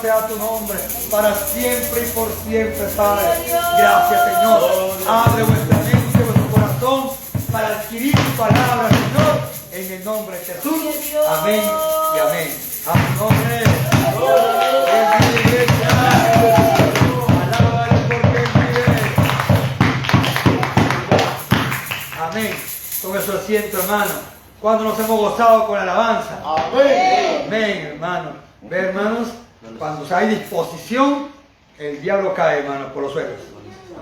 [0.00, 0.78] sea tu nombre,
[1.10, 3.26] para siempre y por siempre, Padre.
[3.46, 4.62] Gracias, Señor.
[5.06, 7.10] Abre vuestra mente, vuestro corazón,
[7.52, 9.40] para adquirir tu palabra, Señor,
[9.72, 10.72] en el nombre de Jesús.
[11.28, 12.54] Amén y amén.
[12.86, 13.64] A tu nombre.
[22.22, 22.56] Amén.
[23.02, 24.12] Con su asiento, hermano.
[24.62, 26.40] Cuando nos hemos gozado con la alabanza.
[26.42, 27.42] Amén.
[27.46, 28.32] Amén, hermano.
[28.62, 29.28] Ve, hermanos.
[29.78, 31.28] Cuando hay disposición,
[31.78, 33.40] el diablo cae, hermano, por los suelos.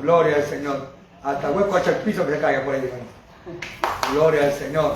[0.00, 0.88] Gloria al Señor.
[1.22, 3.04] Hasta hueco hacha el piso que se caiga por ahí, hermano.
[4.12, 4.94] Gloria al Señor.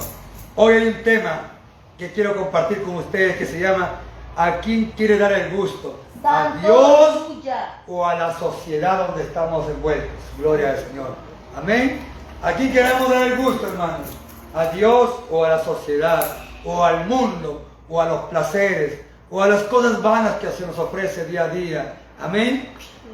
[0.57, 1.53] Hoy hay un tema
[1.99, 4.01] que quiero compartir con ustedes que se llama
[4.37, 6.01] ¿A quién quiere dar el gusto?
[6.25, 7.43] ¿A Dios
[7.87, 10.11] o a la sociedad donde estamos envueltos?
[10.39, 11.15] Gloria al Señor.
[11.57, 12.01] Amén.
[12.43, 14.07] ¿A quién queremos dar el gusto, hermanos?
[14.55, 16.39] ¿A Dios o a la sociedad?
[16.65, 17.67] ¿O al mundo?
[17.89, 19.01] ¿O a los placeres?
[19.31, 21.95] O a las cosas vanas que se nos ofrece día a día.
[22.21, 22.69] Amén.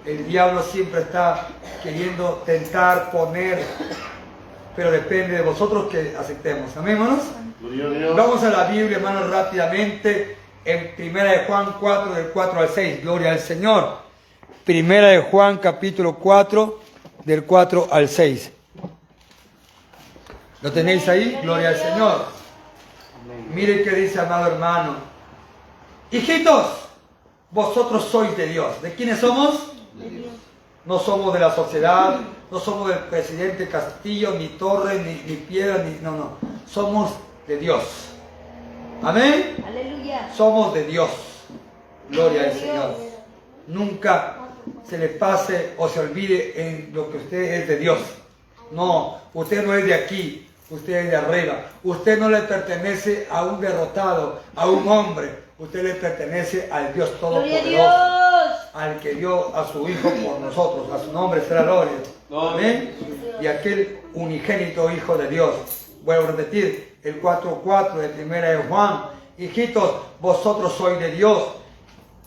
[0.05, 1.48] El diablo siempre está
[1.83, 3.62] queriendo tentar, poner,
[4.75, 6.77] pero depende de vosotros que aceptemos.
[6.77, 7.25] Amén, hermanos.
[8.14, 10.36] Vamos a la Biblia, hermanos, rápidamente.
[10.64, 13.03] En Primera de Juan 4, del 4 al 6.
[13.03, 13.98] Gloria al Señor.
[14.64, 16.80] Primera de Juan, capítulo 4,
[17.25, 18.53] del 4 al 6.
[20.62, 21.39] ¿Lo tenéis ahí?
[21.42, 22.25] Gloria al Señor.
[23.55, 25.05] Miren qué dice, amado hermano.
[26.10, 26.66] Hijitos,
[27.50, 28.80] vosotros sois de Dios.
[28.82, 29.72] ¿De quiénes somos?
[29.94, 30.32] De Dios.
[30.84, 35.98] No somos de la sociedad, no somos del presidente Castillo, ni Torre, ni, Piedra, ni.
[36.00, 36.30] No, no.
[36.68, 37.10] Somos
[37.48, 37.82] de Dios.
[39.02, 39.56] Amén.
[39.66, 40.32] Aleluya.
[40.34, 41.10] Somos de Dios.
[42.08, 42.94] Gloria al Señor.
[43.66, 44.36] Nunca
[44.88, 47.98] se le pase o se olvide en lo que usted es de Dios.
[48.70, 51.66] No, usted no es de aquí, usted es de arriba.
[51.82, 55.45] Usted no le pertenece a un derrotado, a un hombre.
[55.58, 57.88] Usted le pertenece al Dios Todopoderoso,
[58.74, 61.94] al que dio a su Hijo por nosotros, a su nombre será gloria.
[62.30, 62.94] Amén.
[63.40, 65.55] Y aquel unigénito Hijo de Dios.
[66.02, 69.05] Vuelvo a repetir, el 4.4 de primera de Juan.
[69.39, 71.42] Hijitos, vosotros sois de Dios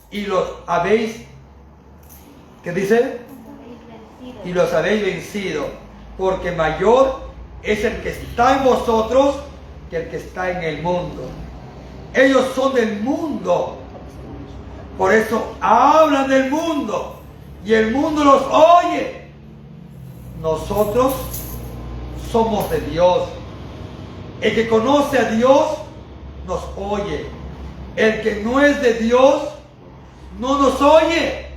[0.10, 1.24] y los habéis,
[2.64, 3.18] ¿qué dice?
[4.44, 5.68] Y los habéis vencido,
[6.18, 7.30] porque mayor
[7.62, 9.36] es el que está en vosotros
[9.92, 11.30] que el que está en el mundo.
[12.14, 13.78] Ellos son del mundo.
[14.98, 17.20] Por eso hablan del mundo.
[17.66, 19.28] Y el mundo los oye.
[20.42, 21.14] Nosotros
[22.32, 23.30] somos de Dios.
[24.42, 25.78] El que conoce a Dios
[26.48, 27.26] nos oye.
[27.96, 29.50] El que no es de Dios
[30.40, 31.48] no nos oye.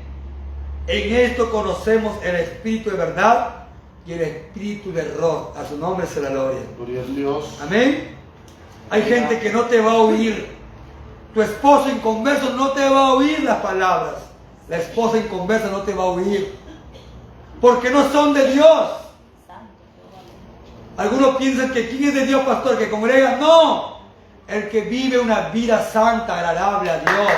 [0.86, 3.66] En esto conocemos el espíritu de verdad
[4.04, 5.52] y el espíritu de error.
[5.56, 6.60] A su nombre se la gloria.
[6.76, 7.58] Gloria a Dios.
[7.62, 8.21] Amén.
[8.92, 10.54] Hay gente que no te va a oír.
[11.32, 14.16] Tu esposo inconverso no te va a oír las palabras.
[14.68, 16.54] La esposa inconversa no te va a oír.
[17.58, 18.90] Porque no son de Dios.
[20.98, 23.36] Algunos piensan que quién es de Dios, pastor, que congrega.
[23.36, 23.96] No.
[24.46, 27.32] El que vive una vida santa, agradable a Dios.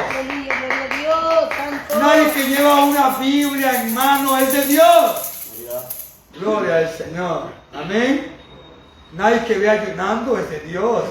[2.01, 5.31] Nadie que lleva una Biblia en mano es de Dios.
[6.37, 7.43] Gloria al Señor.
[7.73, 8.34] Amén.
[9.15, 11.05] Nadie que ve ayunando es de Dios,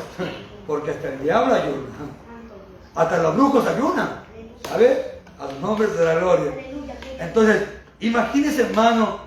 [0.68, 1.90] porque hasta el diablo ayuna.
[2.96, 4.24] Hasta los brujos ayunan.
[4.68, 5.22] ¿Sabe?
[5.40, 6.52] A los nombres de la gloria.
[7.20, 7.64] Entonces,
[8.00, 9.20] imagínese, hermano,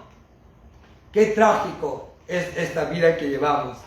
[1.13, 3.79] qué trágico es esta vida que llevamos.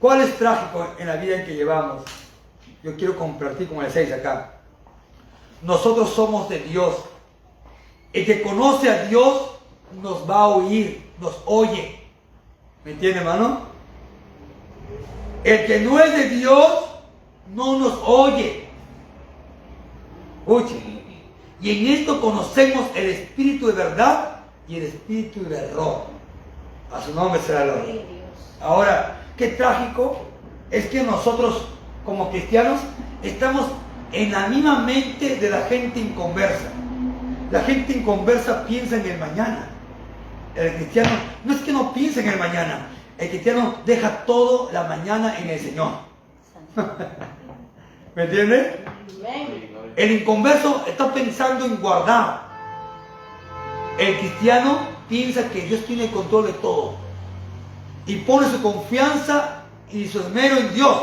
[0.00, 2.04] ¿Cuál es trágico en la vida que llevamos?
[2.82, 4.54] Yo quiero compartir con el 6 acá.
[5.62, 6.96] Nosotros somos de Dios.
[8.12, 9.50] El que conoce a Dios
[10.02, 11.99] nos va a oír, nos oye.
[12.84, 13.60] ¿Me entiende, hermano?
[15.44, 16.84] El que no es de Dios
[17.54, 18.64] no nos oye.
[20.46, 21.00] Oye.
[21.60, 26.06] Y en esto conocemos el espíritu de verdad y el espíritu de error.
[26.92, 27.86] A su nombre será el honor.
[28.62, 30.22] Ahora, qué trágico
[30.70, 31.66] es que nosotros
[32.04, 32.80] como cristianos
[33.22, 33.66] estamos
[34.12, 36.70] en la misma mente de la gente inconversa.
[37.50, 39.68] La gente inconversa piensa en el mañana.
[40.54, 41.10] El cristiano
[41.44, 42.88] no es que no piense en el mañana,
[43.18, 45.92] el cristiano deja todo la mañana en el Señor.
[48.14, 48.82] ¿Me entiende?
[49.96, 52.48] El inconverso está pensando en guardar.
[53.98, 56.94] El cristiano piensa que Dios tiene el control de todo
[58.06, 60.98] y pone su confianza y su esmero en Dios.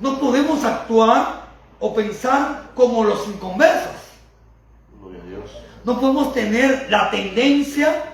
[0.00, 1.44] No podemos actuar
[1.80, 3.92] o pensar como los inconversos.
[5.84, 8.13] No podemos tener la tendencia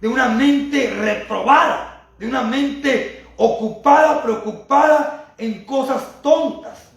[0.00, 6.88] de una mente reprobada, de una mente ocupada, preocupada en cosas tontas.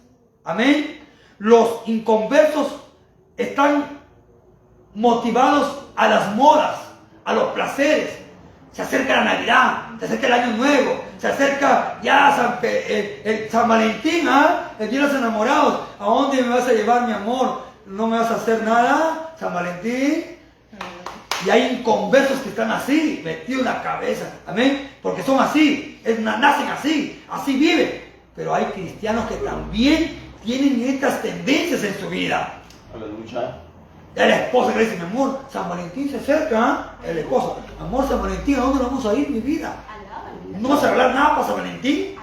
[0.44, 1.00] Amén.
[1.38, 2.76] los inconversos
[3.36, 4.00] están
[4.94, 6.78] motivados a las modas,
[7.24, 8.18] a los placeres.
[8.72, 13.68] Se acerca la Navidad, se acerca el Año Nuevo, se acerca ya San, el, San
[13.68, 14.70] Valentín, ¿ah?
[14.78, 15.80] el Día de los Enamorados.
[15.98, 17.62] ¿A dónde me vas a llevar, mi amor?
[17.86, 20.38] ¿No me vas a hacer nada, San Valentín?
[21.44, 24.32] Y hay inconversos que están así, metidos en la cabeza.
[24.46, 24.90] Amén.
[25.02, 28.02] Porque son así, es, nacen así, así viven.
[28.36, 32.62] Pero hay cristianos que también tienen estas tendencias en su vida.
[32.94, 33.58] Aleluya.
[34.14, 37.10] El esposo le dice, mi amor, San Valentín se acerca, ¿eh?
[37.10, 39.74] el esposo, amor, San Valentín, ¿a dónde vamos a ir, mi vida?
[40.60, 42.16] ¿No vas a hablar nada para San Valentín?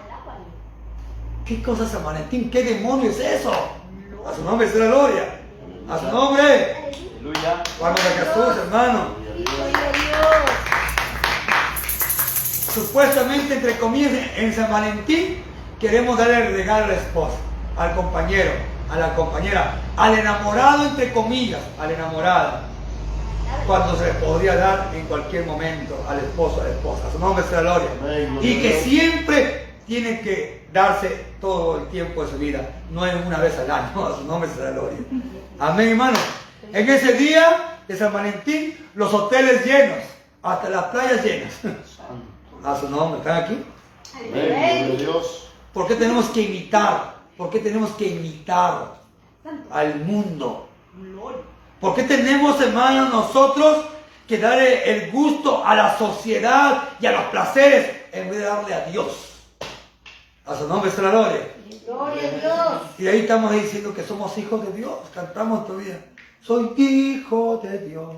[1.45, 2.51] ¿Qué cosa es San Valentín?
[2.51, 3.51] ¿Qué demonio es eso?
[4.24, 5.39] A su nombre será gloria.
[5.89, 6.75] A su nombre.
[7.19, 7.63] Aleluya.
[7.81, 9.07] Vamos a Jesús, hermano.
[12.74, 15.44] Supuestamente, entre comillas, en San Valentín
[15.81, 17.36] queremos darle el regalo al esposo,
[17.75, 18.51] al compañero,
[18.89, 22.60] a la compañera, al enamorado, entre comillas, al enamorado,
[23.68, 27.07] cuando se le podría dar en cualquier momento al esposo, a la esposa.
[27.10, 27.89] A su nombre sea gloria.
[28.42, 32.62] Y que siempre tiene que darse todo el tiempo de su vida,
[32.92, 35.00] no es una vez al año, a su nombre sea gloria.
[35.60, 36.18] Amén, hermano.
[36.71, 40.00] En ese día de San Valentín, los hoteles llenos,
[40.44, 41.54] hasta las playas llenas.
[42.63, 43.63] A su nombre, ¿están aquí?
[44.16, 44.98] Amén.
[44.98, 45.50] Dios.
[45.74, 47.16] ¿Por qué tenemos que imitar?
[47.38, 48.95] ¿Por qué tenemos que imitar
[49.71, 50.68] al mundo?
[51.80, 53.86] ¿Por qué tenemos, hermanos, nosotros
[54.27, 58.74] que darle el gusto a la sociedad y a los placeres en vez de darle
[58.75, 59.38] a Dios?
[60.45, 61.48] A su nombre es la gloria.
[61.88, 62.81] Gloria a Dios.
[63.00, 65.00] Y ahí estamos diciendo que somos hijos de Dios.
[65.13, 66.00] Cantamos todavía
[66.41, 68.15] soy hijo de Dios.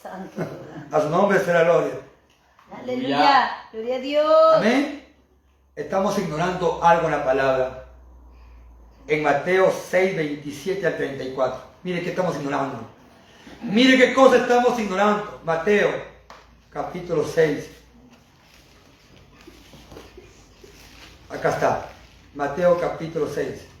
[0.00, 0.42] Santo.
[0.90, 1.94] A su nombre será gloria.
[2.70, 3.50] Aleluya.
[3.72, 4.54] Gloria a Dios.
[4.56, 5.04] Amén.
[5.74, 7.86] Estamos ignorando algo en la palabra.
[9.06, 11.60] En Mateo 6, 27 al 34.
[11.82, 12.78] Mire qué estamos ignorando.
[13.62, 15.40] Mire qué cosa estamos ignorando.
[15.44, 15.90] Mateo,
[16.70, 17.70] capítulo 6.
[21.30, 21.88] Acá está.
[22.34, 23.73] Mateo capítulo 6.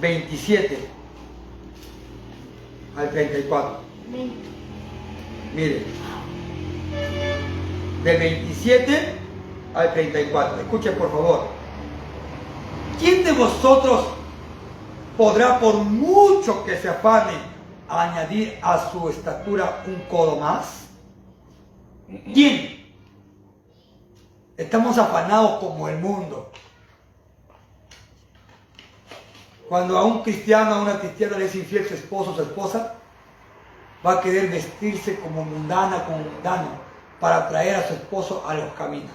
[0.00, 0.88] 27
[2.96, 3.78] al 34.
[5.54, 5.84] Mire,
[8.02, 9.14] del 27
[9.74, 10.60] al 34.
[10.60, 11.46] Escuche por favor.
[12.98, 14.06] ¿Quién de vosotros
[15.16, 17.32] podrá, por mucho que se afane,
[17.88, 20.88] añadir a su estatura un codo más?
[22.32, 22.80] ¿Quién?
[24.56, 26.50] Estamos afanados como el mundo.
[29.70, 32.96] Cuando a un cristiano, a una cristiana le es infiel su esposo o su esposa,
[34.04, 36.70] va a querer vestirse como mundana, como mundano,
[37.20, 39.12] para atraer a su esposo a los caminos.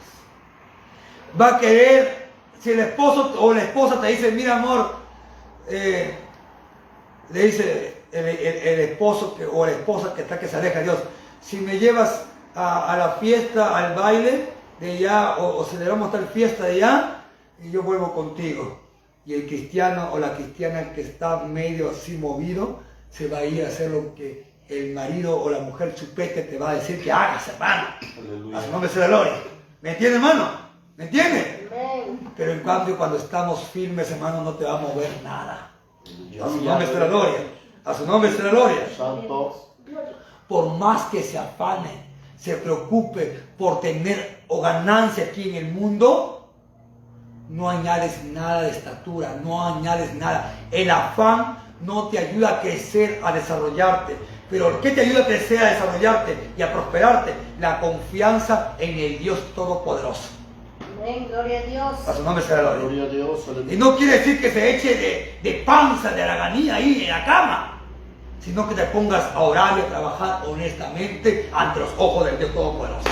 [1.40, 2.30] Va a querer,
[2.62, 4.96] si el esposo o la esposa te dice, mira amor,
[5.68, 6.18] eh,
[7.34, 11.00] le dice el, esposo o la esposa que está que se aleja de Dios,
[11.42, 14.48] si me llevas a, la fiesta, al baile
[14.80, 17.26] de allá, o, o celebramos tal fiesta de allá,
[17.62, 18.85] y yo vuelvo contigo
[19.26, 22.80] y el cristiano o la cristiana que está medio así movido
[23.10, 26.58] se va a ir a hacer lo que el marido o la mujer chupete te
[26.58, 27.88] va a decir que hagas, hermano.
[28.56, 29.34] A su nombre sea la gloria.
[29.82, 30.50] ¿Me entiende, hermano?
[30.98, 31.70] ¿Me entiende?
[32.36, 35.72] Pero en cambio, cuando estamos firmes, hermano, no te va a mover nada.
[36.42, 37.40] A su nombre sea la gloria.
[37.84, 38.88] A su nombre sea la gloria.
[40.48, 42.06] Por más que se afane,
[42.38, 46.35] se preocupe por tener o ganancia aquí en el mundo,
[47.50, 50.54] no añades nada de estatura, no añades nada.
[50.72, 54.16] El afán no te ayuda a crecer, a desarrollarte.
[54.50, 57.34] Pero ¿qué te ayuda a crecer, a desarrollarte y a prosperarte?
[57.60, 60.30] La confianza en el Dios Todopoderoso.
[61.02, 62.08] Amén, gloria a Dios.
[62.08, 63.04] A su nombre sea la gloria.
[63.04, 63.40] a Dios.
[63.70, 67.26] Y no quiere decir que se eche de, de panza, de ganía ahí en la
[67.26, 67.72] cama
[68.46, 72.54] sino que te pongas a orar y a trabajar honestamente ante los ojos del Dios
[72.54, 73.10] Todopoderoso.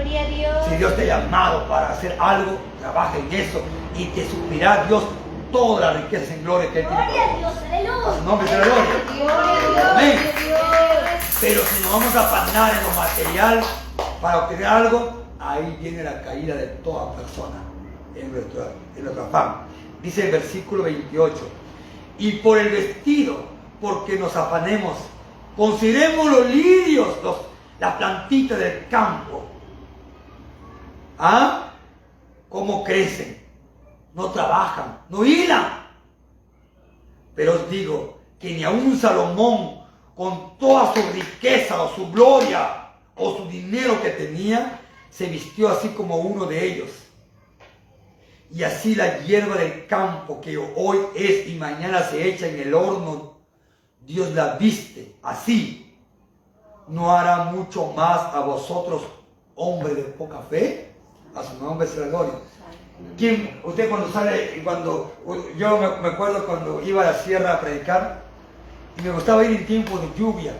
[0.00, 0.66] Amén, gloria a Dios.
[0.68, 3.60] Si Dios te ha llamado para hacer algo, trabaja en eso
[3.96, 5.04] y te suplirá Dios
[5.52, 7.04] todas las riquezas en gloria que Él tiene.
[7.04, 8.18] Gloria a Dios, aleluya.
[8.18, 8.84] Su nombre sea gloria.
[9.14, 10.60] Gloria a Dios.
[11.40, 13.60] Pero si nos vamos a afanar en lo material
[14.20, 17.62] para obtener algo, ahí viene la caída de toda persona
[18.14, 19.62] en nuestro, en nuestro afán.
[20.02, 21.34] Dice el versículo 28.
[22.18, 23.44] Y por el vestido
[23.80, 24.96] porque nos afanemos.
[25.56, 27.36] Consideremos los lirios, los,
[27.78, 29.49] las plantitas del campo.
[31.22, 31.74] ¿Ah?
[32.48, 33.46] ¿Cómo crecen?
[34.14, 35.86] No trabajan, no hilan.
[37.34, 39.82] Pero os digo que ni aun Salomón,
[40.16, 45.90] con toda su riqueza o su gloria o su dinero que tenía, se vistió así
[45.90, 46.90] como uno de ellos.
[48.50, 52.72] Y así la hierba del campo que hoy es y mañana se echa en el
[52.72, 53.34] horno,
[54.00, 55.16] Dios la viste.
[55.22, 55.94] Así
[56.88, 59.02] no hará mucho más a vosotros,
[59.54, 60.89] hombres de poca fe.
[61.34, 62.34] A su nombre será gloria.
[63.16, 65.12] ¿Quién, usted cuando sale, cuando,
[65.56, 68.22] yo me, me acuerdo cuando iba a la sierra a predicar,
[68.98, 70.52] y me gustaba ir en tiempo de lluvia,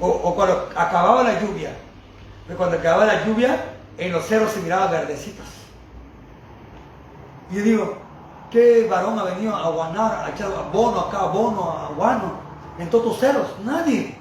[0.00, 1.70] o, o cuando acababa la lluvia,
[2.46, 3.64] pero cuando acababa la lluvia,
[3.98, 5.46] en los cerros se miraba verdecitos.
[7.50, 7.96] Y yo digo,
[8.50, 12.34] ¿qué varón ha venido a guanar, a echar abono acá, abono, a guano,
[12.78, 13.46] en todos los cerros?
[13.64, 14.16] Nadie.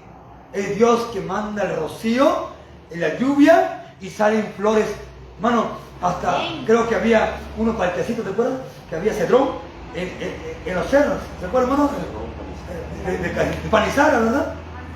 [0.51, 2.47] Es Dios que manda el rocío,
[2.91, 4.87] en la lluvia, y salen flores.
[5.39, 5.67] Mano,
[6.01, 8.59] hasta creo que había unos paltecitos, ¿te acuerdas?
[8.89, 9.49] Que había cedrón
[9.95, 11.17] en, en- en los cerros.
[11.39, 11.89] ¿Se acuerdan, hermano?
[13.05, 14.53] De, de, de Panizara, ¿verdad?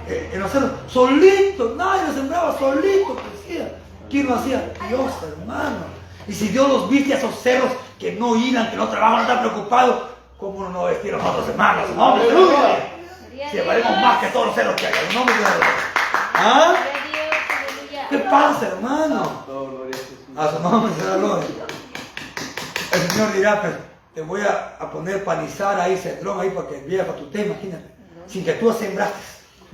[0.08, 0.72] Eh, en los cerros.
[0.88, 3.76] Solito, nadie lo sembraba, solito crecía.
[4.10, 4.72] ¿Quién lo hacía?
[4.88, 5.98] Dios, hermano.
[6.28, 9.22] Y si Dios los viste a esos cerros que no hilan, que no trabajan, no
[9.24, 10.04] están preocupados,
[10.38, 11.90] ¿cómo no nos vestir a nosotros, hermanos?
[11.96, 12.16] No,
[13.52, 14.94] Si valemos más que todos los cerros que hay.
[15.14, 15.26] No.
[16.36, 16.76] ¿Ah?
[18.10, 19.44] ¿Qué pasa, hermano?
[20.38, 20.54] Gloria a Jesús.
[20.54, 21.48] A su nombre será gloria.
[22.92, 23.74] El Señor dirá, pues,
[24.14, 27.54] te voy a, a poner panizar ahí, cedrón ahí, para que viera para tu tema,
[27.54, 27.90] imagínate.
[28.28, 29.18] Sin que tú sembraste,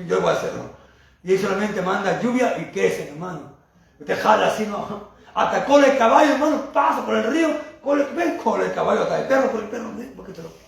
[0.08, 0.63] yo voy a hacerlo.
[1.24, 3.53] Y él solamente manda lluvia y crece, hermano.
[4.05, 5.12] Te jala así, ¿no?
[5.34, 7.50] Hasta cola de caballo, hermano, pasa por el río,
[7.84, 10.43] cola, ven, cola de caballo, hasta el perro, por el perro, ven, ¿por qué te
[10.43, 10.62] lo-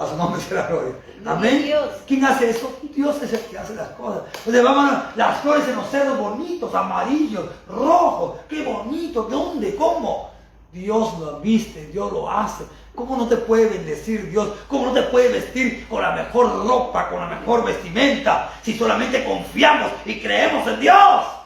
[0.00, 0.94] A su nombre será gloria.
[1.26, 1.62] Amén.
[1.62, 1.90] Dios.
[2.06, 2.72] ¿Quién hace eso?
[2.94, 4.22] Dios es el que hace las cosas.
[4.38, 8.40] Entonces vamos a las flores en los cerros bonitos, amarillos, rojos.
[8.48, 9.24] Qué bonito.
[9.24, 9.76] ¿De dónde?
[9.76, 10.30] ¿Cómo?
[10.72, 12.64] Dios lo viste, Dios lo hace.
[12.94, 14.48] ¿Cómo no te puede bendecir Dios?
[14.68, 18.52] ¿Cómo no te puede vestir con la mejor ropa, con la mejor vestimenta?
[18.62, 20.96] Si solamente confiamos y creemos en Dios.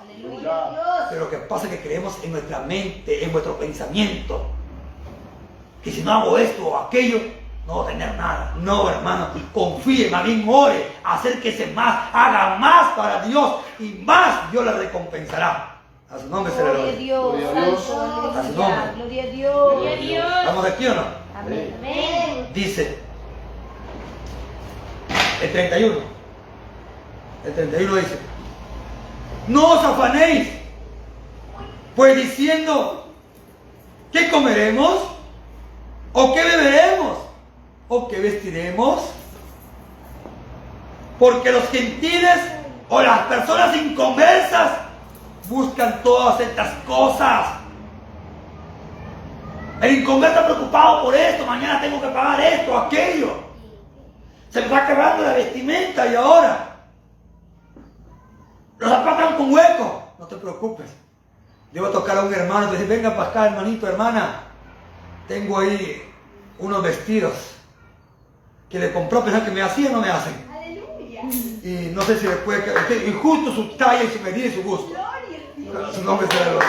[0.00, 1.08] Aleluya.
[1.10, 4.46] Pero lo que pasa es que creemos en nuestra mente, en nuestro pensamiento.
[5.82, 7.18] Que si no hago esto o aquello,
[7.66, 8.54] no a tener nada.
[8.60, 14.64] No, hermano, confíe, más bien ore, acérquese más, haga más para Dios y más Dios
[14.64, 15.70] le recompensará.
[16.10, 16.98] A su nombre será Gloria a gloria.
[16.98, 17.32] Dios.
[17.32, 17.84] Gloria a Dios.
[17.84, 18.92] Santo, A su nombre.
[18.96, 19.72] Gloria a Dios.
[19.72, 20.26] Gloria a Dios.
[20.40, 21.02] ¿Estamos aquí o no?
[21.36, 21.74] Amén.
[21.78, 22.48] Amén.
[22.54, 22.98] Dice
[25.42, 26.14] el 31.
[27.46, 28.18] El 31 dice,
[29.48, 30.48] no os afanéis,
[31.94, 33.12] pues diciendo,
[34.12, 35.02] ¿qué comeremos?
[36.14, 37.18] ¿O qué beberemos?
[37.96, 39.12] ¿O qué vestiremos?
[41.16, 42.40] Porque los gentiles
[42.88, 44.72] o las personas inconversas
[45.48, 47.46] buscan todas estas cosas.
[49.80, 53.28] El inconverso está preocupado por esto, mañana tengo que pagar esto, aquello.
[54.50, 56.76] Se me está acabando la vestimenta y ahora.
[58.78, 60.02] Los zapatos con hueco.
[60.18, 60.90] No te preocupes.
[61.76, 64.40] A tocar a un hermano y decir, venga para acá, hermanito, hermana.
[65.28, 66.02] Tengo ahí
[66.58, 67.53] unos vestidos
[68.74, 70.34] que le compró, pensar que me hacían o no me hacen.
[70.52, 71.22] Aleluya.
[71.62, 72.82] Y no sé si le puede quedar.
[72.90, 74.92] Y justo su talla y su medida y su gusto.
[75.94, 76.68] Su nombre sea gloria.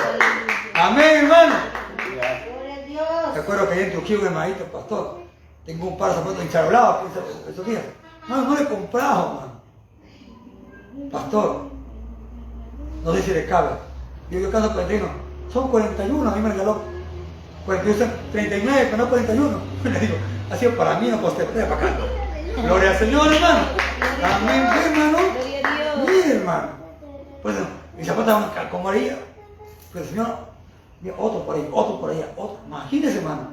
[0.75, 1.55] Amén, hermano.
[1.97, 5.17] Gloria a acuerdo que allá en Trujillo, un hermanito, pastor,
[5.65, 7.81] tengo un par de zapatos encharolados que esos- días.
[8.29, 11.09] No, no le he comprado, man.
[11.11, 11.63] Pastor,
[13.03, 13.69] no sé si le cabe.
[14.29, 15.07] Yo yo caso 41,
[15.51, 16.81] son 41, a mí me regaló
[17.65, 19.59] 41, son 39, pero no 41.
[19.83, 20.15] Le digo,
[20.51, 21.97] así para mí no coste, para acá.
[22.61, 23.59] Gloria al Señor, hermano.
[24.23, 25.17] Amén, hermano.
[25.33, 26.09] Gloria a Dios.
[26.09, 26.67] Mire, hermano.
[27.41, 27.55] Pues
[27.97, 29.17] mis zapatos estaban como haría.
[29.91, 30.37] Pero el Señor,
[31.17, 32.59] otro por ahí, otro por allá, otro.
[32.67, 33.47] Imagínese, hermano.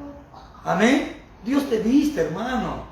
[0.65, 1.23] Amén.
[1.45, 2.85] Dios te viste, hermano.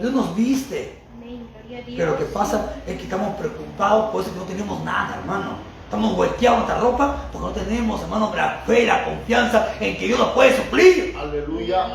[0.00, 1.02] Dios nos viste.
[1.16, 1.48] Amén.
[1.52, 1.96] Gloria a Dios.
[1.98, 5.56] Pero lo que pasa es que estamos preocupados por eso que no tenemos nada, hermano.
[5.88, 10.18] Estamos volteados nuestra ropa porque no tenemos, hermano, la fe, la confianza en que Dios
[10.18, 11.16] nos puede suplir.
[11.18, 11.86] Aleluya.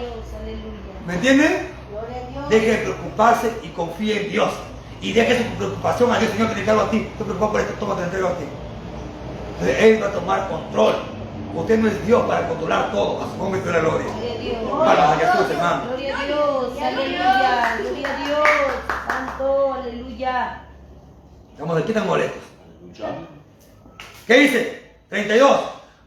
[1.06, 1.70] ¿Me entienden?
[1.92, 2.50] Gloria a Dios.
[2.50, 4.50] Deje de preocuparse y confíe en Dios.
[5.00, 6.32] Y deje su preocupación a Dios.
[6.32, 6.98] Señor, te encargo a ti.
[6.98, 8.46] Estoy preocupado por esto, toma, te entrego a ti.
[9.52, 10.96] Entonces Él va a tomar control.
[11.54, 13.22] Usted no es Dios para controlar todo.
[13.22, 14.08] A su nombre la gloria.
[14.08, 14.72] Gloria a Dios.
[14.72, 15.84] Palmas a Jesús, hermano.
[15.90, 16.82] Gloria a Dios.
[16.82, 17.78] Aleluya.
[17.78, 18.50] Gloria a Dios.
[19.08, 19.74] Santo.
[19.74, 20.64] Aleluya.
[21.52, 22.42] Estamos aquí tan molestos.
[22.98, 23.33] Aleluya.
[24.28, 24.84] ¿Qué dice?
[25.10, 25.62] 32.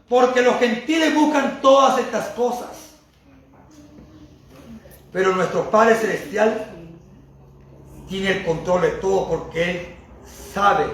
[0.09, 2.69] Porque los gentiles buscan todas estas cosas.
[5.11, 6.67] Pero nuestro Padre Celestial
[8.07, 9.95] tiene el control de todo porque Él
[10.53, 10.85] sabe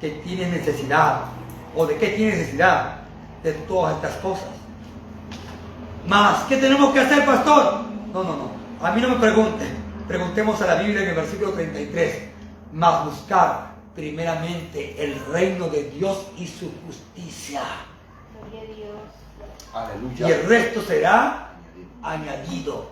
[0.00, 1.22] que tiene necesidad.
[1.74, 2.96] ¿O de qué tiene necesidad?
[3.42, 4.48] De todas estas cosas.
[6.06, 7.82] Más, ¿qué tenemos que hacer, pastor?
[8.12, 8.50] No, no, no.
[8.80, 9.64] A mí no me pregunte.
[10.08, 12.28] Preguntemos a la Biblia en el versículo 33.
[12.72, 17.62] Más buscar primeramente el reino de Dios y su justicia.
[18.50, 18.62] Gloria
[19.74, 20.28] a Dios.
[20.28, 21.52] Y el resto será
[22.02, 22.90] añadido.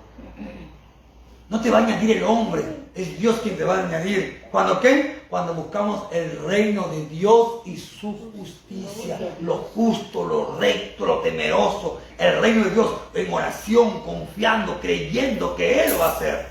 [1.49, 2.62] No te va a añadir el hombre,
[2.95, 4.47] es Dios quien te va a añadir.
[4.52, 5.23] ¿Cuándo qué?
[5.28, 12.00] Cuando buscamos el reino de Dios y su justicia, lo justo, lo recto, lo temeroso,
[12.19, 16.49] el reino de Dios en oración, confiando, creyendo que Él va a hacer.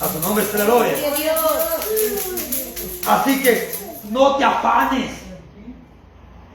[0.00, 0.94] A su nombre se la gloria.
[3.06, 3.72] Así que
[4.10, 5.10] no te afanes.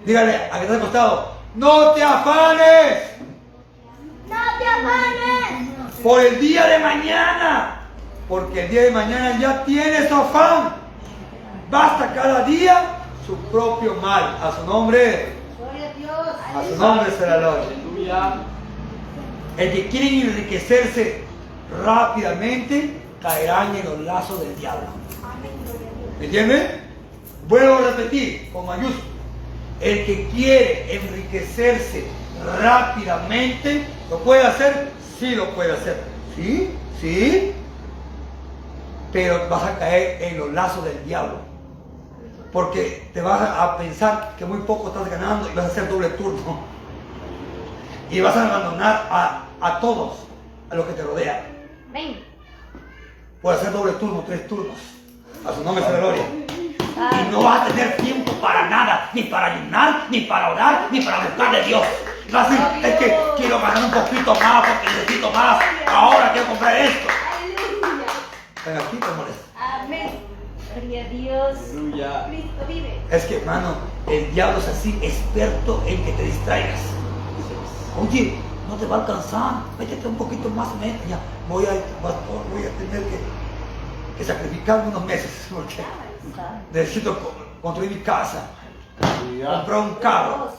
[0.06, 3.04] Dígale a que está al costado, no te afanes
[4.30, 5.70] No te afanes.
[6.01, 7.82] por el día de mañana,
[8.30, 10.75] porque el día de mañana ya tiene su afán.
[11.70, 12.82] Basta cada día
[13.25, 14.38] su propio mal.
[14.42, 16.27] A su nombre, Gloria a Dios.
[16.56, 18.34] a su nombre será la gloria.
[19.58, 21.24] El que quiere enriquecerse
[21.84, 24.88] rápidamente caerán en los lazos del diablo.
[26.19, 26.81] ¿Me entiende?
[27.47, 29.05] Vuelvo a repetir con mayúsculas.
[29.79, 32.05] El que quiere enriquecerse
[32.59, 34.89] rápidamente, ¿lo puede hacer?
[35.19, 36.01] Sí lo puede hacer.
[36.36, 36.71] ¿Sí?
[37.00, 37.53] ¿Sí?
[39.13, 41.38] Pero vas a caer en los lazos del diablo.
[42.51, 46.09] Porque te vas a pensar que muy poco estás ganando y vas a hacer doble
[46.09, 46.59] turno.
[48.09, 50.19] Y vas a abandonar a, a todos,
[50.69, 51.41] a los que te rodean.
[51.91, 52.24] Ven.
[53.41, 54.97] Puede hacer doble turno, tres turnos.
[55.46, 56.24] A su nombre la gloria.
[56.24, 61.01] Y no vas a tener tiempo para nada, ni para ayunar, ni para orar, ni
[61.01, 61.86] para buscar de Dios.
[62.34, 65.63] A decir, es que quiero ganar un poquito más porque necesito más.
[65.88, 67.08] Ahora quiero comprar esto.
[68.65, 69.48] Ven aquí, te molesta.
[69.84, 70.10] Amén.
[70.74, 71.58] Gloria a Dios.
[71.72, 72.25] Aleluya.
[72.27, 73.01] Cristo vive.
[73.10, 73.75] Es que, hermano,
[74.08, 76.82] el diablo es así, experto en que te distraigas.
[78.01, 78.36] Oye,
[78.67, 80.67] no te va a alcanzar, métete un poquito más.
[81.08, 83.20] Ya, voy a, voy a tener que,
[84.17, 85.83] que sacrificarme unos meses porque
[86.74, 88.47] necesito co- construir mi casa,
[89.59, 90.51] comprar un carro.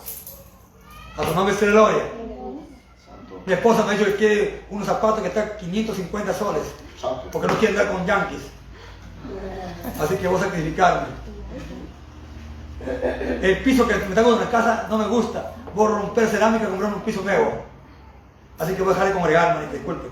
[1.16, 2.04] A tu nombre gloria.
[3.04, 3.42] Santo.
[3.44, 6.62] Mi esposa me ha dicho que quiere unos zapatos que están 550 soles,
[7.32, 8.42] porque no quiere andar con yankees.
[10.00, 11.06] Así que voy a sacrificarme.
[13.42, 15.52] El piso que me tengo en la casa no me gusta.
[15.74, 17.62] Voy a romper cerámica y comprar un piso nuevo.
[18.58, 20.08] Así que voy a dejar de congregarme, disculpe.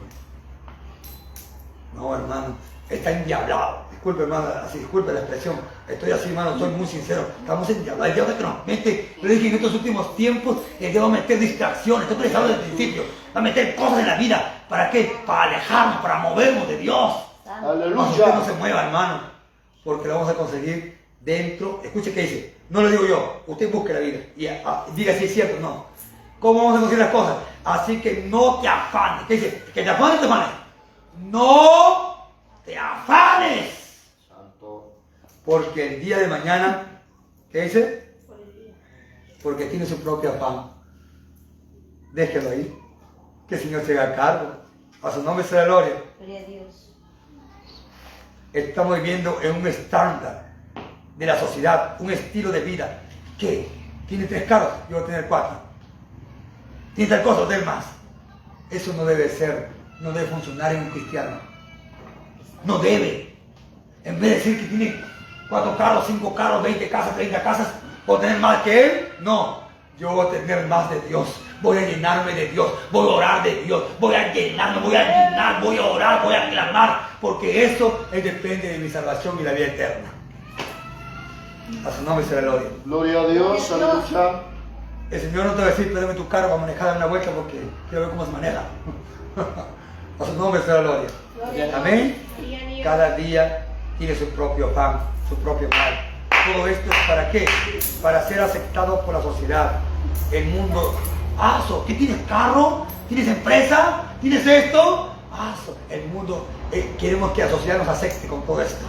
[1.95, 2.57] No, hermano,
[2.89, 3.87] está endiablado.
[3.91, 5.57] Disculpe, hermano, así, disculpe la expresión.
[5.89, 7.27] Estoy así, hermano, estoy muy sincero.
[7.41, 8.09] Estamos endiablados.
[8.09, 11.21] El diablo que nos mete, le dije en estos últimos tiempos, el diablo va a
[11.21, 12.09] meter distracciones.
[12.09, 13.03] Estoy pensando desde el principio.
[13.35, 14.65] Va a meter cosas en la vida.
[14.69, 15.17] ¿Para qué?
[15.27, 17.17] Para alejarnos, para movernos de Dios.
[17.47, 18.53] Más usted no se Aleluya.
[18.59, 19.21] mueva, hermano,
[19.85, 21.81] porque lo vamos a conseguir dentro.
[21.83, 22.57] Escuche qué dice.
[22.69, 25.61] No lo digo yo, usted busque la vida y ah, diga si es cierto o
[25.61, 25.87] no.
[26.41, 27.37] ¿Cómo vamos a conseguir las cosas?
[27.65, 29.27] Así que no te afanes.
[29.27, 29.65] ¿Qué dice?
[29.73, 30.49] Que te afanes, te afanes.
[31.19, 32.06] No
[32.67, 34.93] te afanes, Santo.
[35.45, 37.01] porque el día de mañana,
[37.51, 38.15] ¿qué dice?
[39.43, 40.73] Porque tiene su propio afán.
[42.13, 42.77] Déjelo ahí.
[43.49, 44.57] Que el Señor se haga cargo.
[45.03, 46.03] A su nombre sea la gloria.
[46.19, 46.93] Gloria a Dios.
[48.53, 50.47] estamos viviendo en un estándar
[51.17, 53.03] de la sociedad, un estilo de vida.
[53.39, 53.69] ¿Qué?
[54.09, 54.73] ¿Tiene tres carros?
[54.91, 55.59] Yo voy a tener cuatro.
[56.97, 57.47] ¿Tiene tal cosa?
[57.47, 57.85] Tener más.
[58.71, 59.69] Eso no debe ser,
[60.01, 61.39] no debe funcionar en un cristiano.
[62.67, 63.35] No debe.
[64.05, 65.05] En vez de decir que tiene
[65.49, 67.69] cuatro carros, cinco carros, 20 casas, 30 casas,
[68.05, 69.09] ¿puedo tener más que él?
[69.21, 69.65] No.
[69.99, 71.29] Yo voy a tener más de Dios.
[71.63, 72.71] Voy a llenarme de Dios.
[72.91, 73.83] Voy a orar de Dios.
[73.99, 77.09] Voy a llenarme, voy a llenar, voy a orar, voy a clamar.
[77.21, 80.11] Porque eso es depende de mi salvación y la vida eterna.
[81.85, 82.69] A su nombre será gloria.
[82.85, 83.73] Gloria a Dios.
[83.73, 84.43] Aleluya.
[85.11, 87.31] El Señor no te va a decir, pídeme tu carro para manejar en una vuelta
[87.31, 88.63] porque quiero ver cómo se maneja.
[90.19, 91.09] A su nombre será gloria.
[91.75, 92.17] Amén.
[92.87, 93.67] Cada día
[93.99, 95.93] tiene su propio pan, su propio mal.
[96.55, 97.45] Todo esto es para qué?
[98.01, 99.81] Para ser aceptado por la sociedad.
[100.31, 100.95] El mundo.
[101.37, 102.19] Aso, ¿qué tienes?
[102.29, 102.87] ¿Carro?
[103.09, 104.05] ¿Tienes empresa?
[104.21, 105.13] ¿Tienes esto?
[105.33, 106.47] Aso, el mundo.
[106.71, 108.87] eh, queremos que la sociedad nos acepte con todo esto.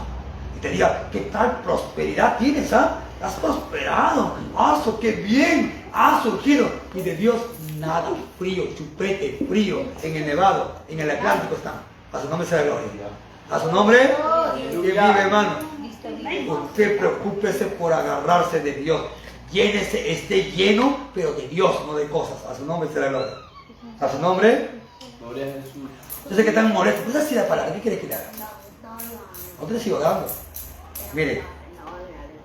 [0.55, 2.71] Y te diga, ¿qué tal prosperidad tienes?
[2.73, 2.99] ¿Ah?
[3.19, 4.35] Has prosperado.
[4.55, 5.89] Aso, qué bien.
[5.91, 6.69] Has surgido.
[6.93, 7.37] Y de Dios
[7.79, 8.11] nada.
[8.37, 9.81] Frío, chupete, frío.
[10.03, 11.81] En el Nevado, en el Atlántico están.
[12.13, 12.85] A su nombre sea gloria.
[13.49, 14.15] A su nombre.
[14.69, 15.59] Que vive, hermano.
[16.65, 19.01] Usted preocúpese por agarrarse de Dios.
[19.51, 22.43] Llénese, esté lleno, pero de Dios, no de cosas.
[22.45, 23.33] A su nombre será gloria.
[23.99, 24.69] A su nombre.
[25.21, 25.89] Gloria a Jesús.
[26.29, 27.03] Yo sé que están molestos.
[27.05, 27.73] Pues así la palabra.
[27.73, 28.31] ¿Qué quiere que le haga?
[29.61, 30.27] No te sigo dando.
[31.13, 31.43] Mire.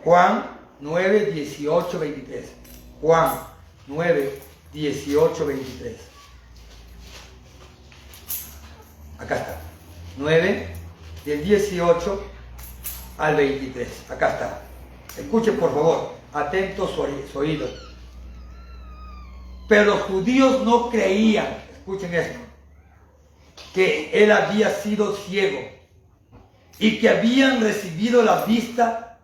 [0.05, 0.47] Juan
[0.81, 2.53] 9, 18, 23.
[3.01, 3.41] Juan
[3.87, 4.41] 9,
[4.73, 5.97] 18, 23.
[9.19, 9.61] Acá está.
[10.17, 10.82] 9,
[11.25, 12.25] del 18
[13.19, 13.89] al 23.
[14.11, 14.63] Acá está.
[15.19, 17.69] Escuchen por favor, atentos su oí- su oído.
[19.69, 22.39] Pero los judíos no creían, escuchen esto,
[23.75, 25.61] que él había sido ciego
[26.79, 29.19] y que habían recibido la vista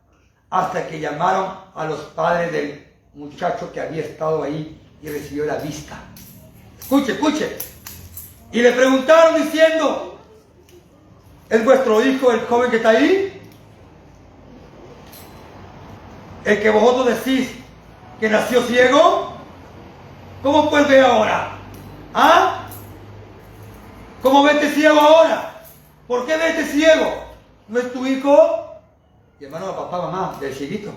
[0.50, 5.56] hasta que llamaron a los padres del muchacho que había estado ahí y recibió la
[5.56, 5.98] vista.
[6.78, 7.56] Escuche, escuche.
[8.52, 10.17] Y le preguntaron diciendo,
[11.50, 13.42] ¿es vuestro hijo el joven que está ahí?
[16.44, 17.50] El que vosotros decís
[18.20, 19.32] que nació ciego.
[20.42, 21.58] ¿Cómo puedes ver ahora?
[22.14, 22.66] ¿Ah?
[24.22, 25.62] ¿Cómo vete ciego ahora?
[26.06, 27.24] ¿Por qué vete ciego?
[27.68, 28.64] ¿No es tu hijo?
[29.40, 30.92] Y hermano, papá, mamá, del cieguito.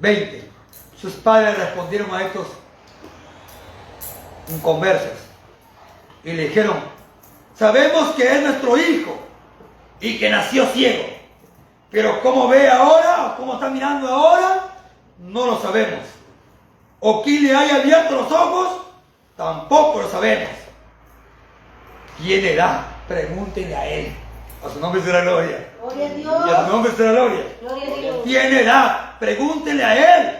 [0.00, 0.50] 20.
[1.00, 2.48] Sus padres respondieron a estos
[4.48, 5.18] inconversos
[6.24, 6.76] y le dijeron,
[7.62, 9.16] sabemos que es nuestro hijo
[10.00, 11.04] y que nació ciego,
[11.92, 14.64] pero cómo ve ahora o cómo está mirando ahora,
[15.20, 16.00] no lo sabemos.
[16.98, 18.80] O quién le haya abierto los ojos,
[19.36, 20.50] tampoco lo sabemos.
[22.18, 22.84] ¿Quién era?
[23.06, 24.12] Pregúntenle a él.
[24.66, 25.68] A su nombre será gloria.
[25.80, 26.68] Gloria a Y a su Dios.
[26.68, 27.44] nombre será gloria.
[27.60, 28.16] Gloria a Dios.
[28.24, 29.16] ¿Quién era?
[29.20, 30.38] Pregúntenle a él.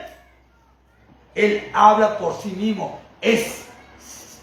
[1.37, 2.99] Él habla por sí mismo.
[3.21, 3.67] Es,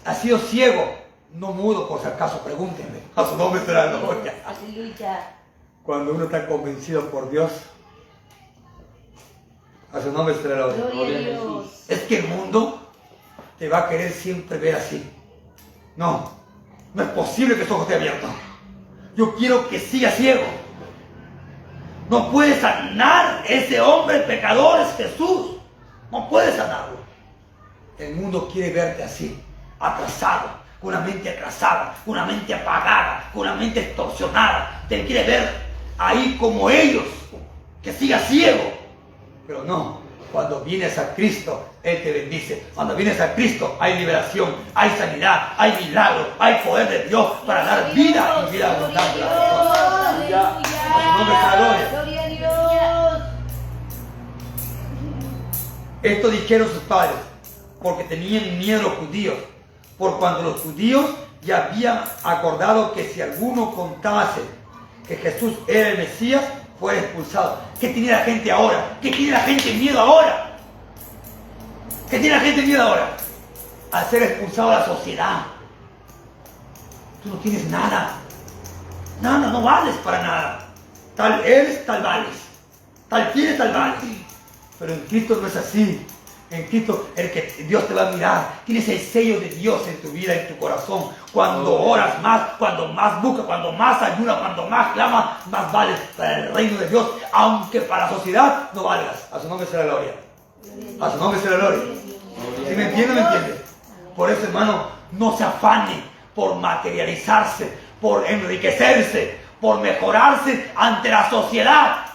[0.06, 0.99] ha sido ciego,
[1.34, 2.40] no mudo por si acaso.
[2.40, 3.02] Pregúntenle.
[3.16, 4.34] A su nombre será gloria.
[4.46, 5.36] Aleluya.
[5.82, 7.50] Cuando uno está convencido por Dios,
[9.92, 10.84] a su nombre será gloria.
[10.92, 11.84] Gloria a Dios.
[11.88, 12.92] Es que el mundo
[13.58, 15.08] te va a querer siempre ver así.
[15.96, 16.30] No,
[16.94, 18.30] no es posible que tus ojos estén abiertos.
[19.16, 20.44] Yo quiero que siga ciego.
[22.08, 25.58] No puede sanar ese hombre pecador, es Jesús.
[26.10, 26.98] No puede sanarlo.
[27.98, 29.38] El mundo quiere verte así,
[29.78, 30.48] atrasado,
[30.80, 34.82] con una mente atrasada, con una mente apagada, con una mente extorsionada.
[34.88, 35.50] Te quiere ver
[35.98, 37.04] ahí como ellos,
[37.82, 38.72] que siga ciego.
[39.46, 40.00] Pero no,
[40.32, 42.64] cuando vienes a Cristo, Él te bendice.
[42.74, 47.64] Cuando vienes a Cristo hay liberación, hay sanidad, hay milagro, hay poder de Dios para
[47.64, 49.18] dar vida y vida abundante.
[51.56, 51.88] gloria.
[51.92, 53.22] A Dios.
[56.02, 57.16] Esto dijeron sus padres,
[57.82, 59.34] porque tenían miedo los judíos,
[60.00, 61.10] por cuando los judíos
[61.42, 64.40] ya habían acordado que si alguno contase
[65.06, 66.42] que Jesús era el Mesías,
[66.78, 67.60] fuera expulsado.
[67.78, 68.96] ¿Qué tiene la gente ahora?
[69.02, 70.56] ¿Qué tiene la gente miedo ahora?
[72.08, 73.10] ¿Qué tiene la gente miedo ahora?
[73.92, 75.42] A ser expulsado de la sociedad.
[77.22, 78.12] Tú no tienes nada.
[79.20, 80.68] Nada, no vales para nada.
[81.14, 82.36] Tal eres, tal vales.
[83.10, 83.96] Tal tienes, tal vales.
[84.78, 86.06] Pero en Cristo no es así.
[86.50, 88.54] En Cristo el que Dios te va a mirar.
[88.66, 91.10] Tienes el sello de Dios en tu vida, en tu corazón.
[91.32, 96.38] Cuando oras más, cuando más buscas, cuando más ayunas, cuando más clamas, más vales para
[96.38, 97.08] el reino de Dios.
[97.32, 99.28] Aunque para la sociedad no valgas.
[99.32, 100.12] A su nombre sea la gloria.
[101.00, 101.80] A su nombre sea la gloria.
[102.68, 103.14] ¿Sí me entiende?
[103.14, 103.64] ¿Me entiende?
[104.16, 106.02] Por eso, hermano, no se afane
[106.34, 112.09] por materializarse, por enriquecerse, por mejorarse ante la sociedad.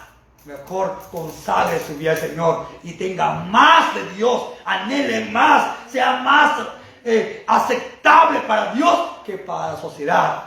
[0.46, 6.60] Mejor consagre su vida al Señor y tenga más de Dios, anhele más, sea más
[7.04, 10.44] eh, aceptable para Dios que para la sociedad.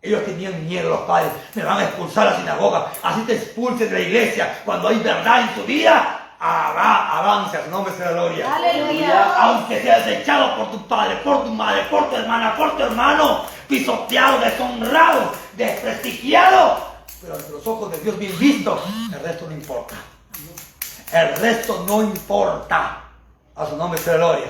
[0.00, 3.88] Ellos tenían miedo, los padres, me van a expulsar a la sinagoga, así te expulsen
[3.88, 6.20] de la iglesia cuando hay verdad en tu vida.
[6.38, 9.34] Haga, avance, su nombre la gloria Aleluya.
[9.40, 13.40] aunque seas echado por tu padre, por tu madre, por tu hermana, por tu hermano,
[13.66, 16.85] pisoteado, deshonrado, desprestigiado,
[17.26, 18.80] pero ante los ojos de Dios bien visto,
[19.12, 19.96] el resto no importa.
[21.12, 23.02] El resto no importa.
[23.56, 24.46] A su nombre sea gloria.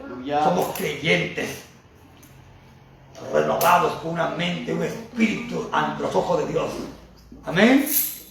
[0.00, 0.42] Aleluya.
[0.42, 1.64] Somos creyentes,
[3.30, 6.70] renovados con una mente, un espíritu ante los ojos de Dios.
[7.44, 7.86] Amén.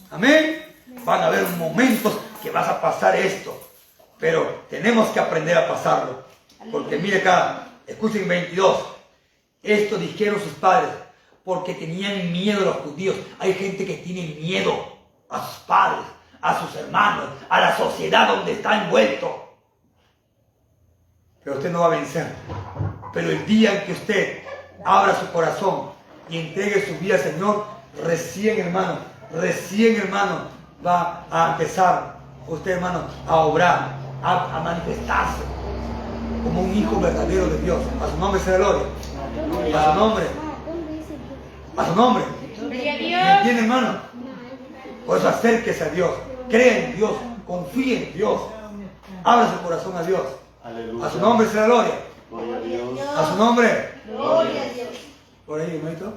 [0.09, 0.75] Amén.
[1.05, 3.61] Van a haber momentos que vas a pasar esto,
[4.17, 6.23] pero tenemos que aprender a pasarlo.
[6.71, 8.85] Porque mire acá, escuchen 22.
[9.61, 10.89] Esto dijeron sus padres
[11.43, 13.15] porque tenían miedo a los judíos.
[13.39, 14.73] Hay gente que tiene miedo
[15.29, 16.05] a sus padres,
[16.41, 19.51] a sus hermanos, a la sociedad donde está envuelto
[21.43, 22.27] pero usted no va a vencer.
[23.13, 24.43] Pero el día en que usted
[24.85, 25.89] abra su corazón
[26.29, 27.65] y entregue su vida al Señor,
[28.03, 28.99] recién hermano,
[29.33, 30.41] recién hermano,
[30.85, 35.41] va a empezar usted hermano a obrar, a, manifestarse
[36.43, 37.81] como un hijo verdadero de Dios.
[38.01, 38.87] A su nombre la gloria.
[39.79, 40.25] A su nombre,
[41.77, 42.23] a su nombre.
[42.69, 43.99] ¿Me entiende hermano?
[45.05, 46.11] Por eso acérquese a Dios,
[46.49, 47.11] crea en Dios,
[47.47, 48.41] confíe en Dios,
[49.23, 50.21] abra su corazón a Dios.
[50.63, 51.05] Aleluya.
[51.05, 51.93] A su nombre sea la gloria.
[52.29, 52.99] Gloria a Dios.
[53.17, 53.89] A su nombre.
[54.05, 54.89] Gloria a Dios.
[55.45, 56.13] Por ahí, hermanito.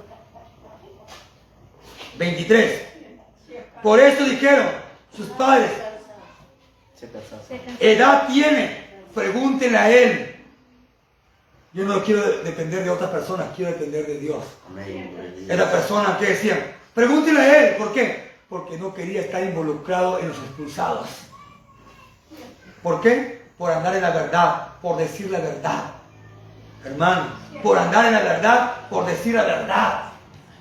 [2.19, 2.83] 23.
[3.83, 4.67] Por eso dijeron
[5.17, 5.71] sus padres,
[7.81, 10.34] edad tiene, pregúntenle a él.
[11.75, 14.45] Yo no quiero depender de otras personas, quiero depender de Dios.
[14.71, 15.47] Amén.
[15.49, 16.61] Era persona que decían,
[16.95, 18.33] pregúntele a él, ¿por qué?
[18.49, 21.09] Porque no quería estar involucrado en los expulsados.
[22.81, 23.43] ¿Por qué?
[23.59, 25.85] Por andar en la verdad, por decir la verdad.
[26.85, 27.25] Hermano,
[27.61, 30.03] por andar en la verdad, por decir la verdad.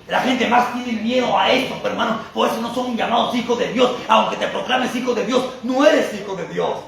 [0.08, 3.72] La gente más tiene miedo a esto, hermano, por eso no son llamados hijos de
[3.72, 3.92] Dios.
[4.08, 6.80] Aunque te proclames hijo de Dios, no eres hijo de Dios.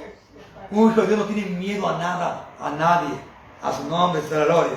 [0.72, 3.35] Un hijo de Dios no tiene miedo a nada, a nadie.
[3.62, 4.72] A su nombre sea la gloria.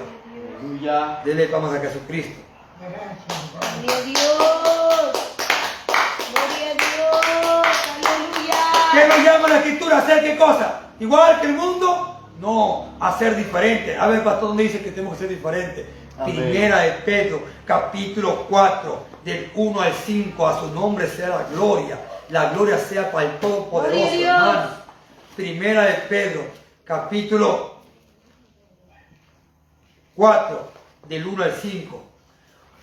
[0.60, 1.22] Aleluya.
[1.24, 2.42] Dele vamos a Jesucristo.
[2.80, 4.20] Gloria a Dios.
[6.32, 7.68] Gloria a Dios.
[8.92, 9.08] ¿Qué Aleluya.
[9.08, 10.82] nos llama la escritura a hacer qué cosa?
[11.00, 12.30] ¿Igual que el mundo?
[12.40, 13.98] No, a ser diferente.
[13.98, 15.86] A ver, pastor, ¿dónde dice que tenemos que ser diferentes?
[16.18, 16.36] Amén.
[16.36, 21.98] Primera de Pedro, capítulo 4, del 1 al 5, a su nombre sea la gloria.
[22.30, 24.70] La gloria sea para el Todopoderoso, hermano.
[25.36, 26.44] Primera de Pedro,
[26.86, 27.69] capítulo
[30.20, 30.68] 4,
[31.08, 32.04] del 1 al 5.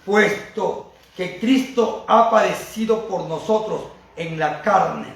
[0.07, 3.83] Puesto que Cristo ha padecido por nosotros
[4.17, 5.09] en la carne,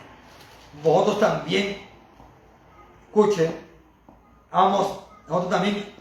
[0.85, 1.79] vosotros también,
[3.07, 3.57] escuchen,
[4.53, 5.95] vamos, nosotros también,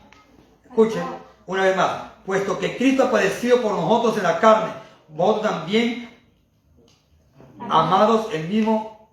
[0.66, 1.04] escuchen,
[1.46, 4.74] una vez más, puesto que Cristo ha padecido por nosotros en la carne,
[5.08, 6.10] vosotros también,
[7.62, 9.10] amados, el mismo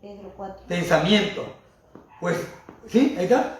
[0.00, 0.64] Pedro 4.
[0.66, 1.44] pensamiento.
[2.18, 2.38] Pues,
[2.88, 3.14] ¿sí?
[3.18, 3.58] Ahí está.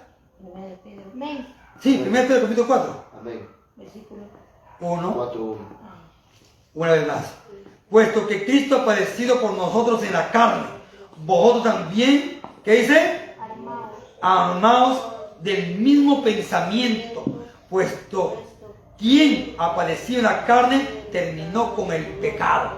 [0.82, 1.59] Pedro.
[1.80, 3.04] Sí, 1 Pedro capítulo 4.
[3.20, 3.48] Amén.
[3.76, 4.22] versículo
[4.80, 5.12] 1.
[5.14, 5.58] 4
[6.74, 7.34] Una vez más.
[7.88, 10.66] Puesto que Cristo ha padecido por nosotros en la carne,
[11.24, 13.34] vosotros también, ¿qué dice?
[13.40, 13.98] Armados.
[14.20, 15.02] Armaos
[15.40, 17.24] del mismo pensamiento,
[17.70, 18.42] puesto
[18.98, 22.72] quien ha padecido en la carne terminó con el pecado.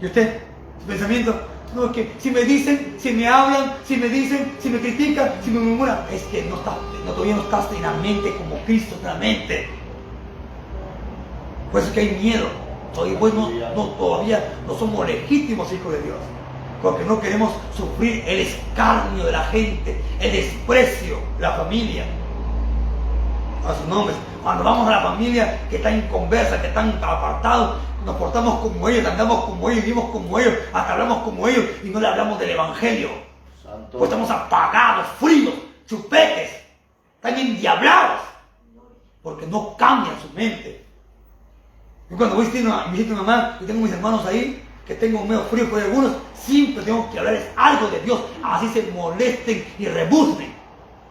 [0.00, 0.40] ¿Y usted?
[0.80, 1.38] ¿Su pensamiento?
[1.74, 5.32] No, es que si me dicen, si me hablan, si me dicen, si me critican,
[5.44, 8.56] si me murmuran, es que no está, no, todavía no estás en la mente como
[8.64, 9.68] Cristo en la mente.
[11.70, 12.48] Por eso es que hay miedo.
[12.92, 16.16] Todavía, pues, no, no, todavía no somos legítimos hijos de Dios.
[16.82, 22.04] Porque no queremos sufrir el escarnio de la gente, el desprecio de la familia.
[23.64, 24.16] A sus nombres.
[24.42, 29.06] Cuando vamos a la familia que está inconversa, que están apartados, nos portamos como ellos,
[29.06, 32.50] andamos como ellos, vivimos como ellos, hasta hablamos como ellos y no le hablamos del
[32.50, 33.08] Evangelio.
[33.62, 33.98] Santo.
[33.98, 35.54] Pues estamos apagados, fríos,
[35.86, 36.50] chupetes,
[37.16, 38.20] están endiablados,
[39.22, 40.84] porque no cambian su mente.
[42.08, 45.70] Yo cuando voy a mi mamá y tengo mis hermanos ahí, que tengo medio frío
[45.70, 50.52] por algunos, siempre tengo que hablarles algo de Dios, así se molesten y rebuznen.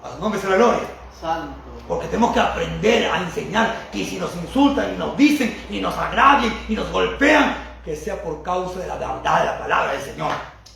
[0.04, 0.82] A su nombre sea la gloria.
[1.20, 1.69] Santo.
[1.90, 5.98] Porque tenemos que aprender a enseñar que si nos insultan y nos dicen y nos
[5.98, 10.02] agravien y nos golpean, que sea por causa de la verdad de la palabra del
[10.04, 10.32] Señor.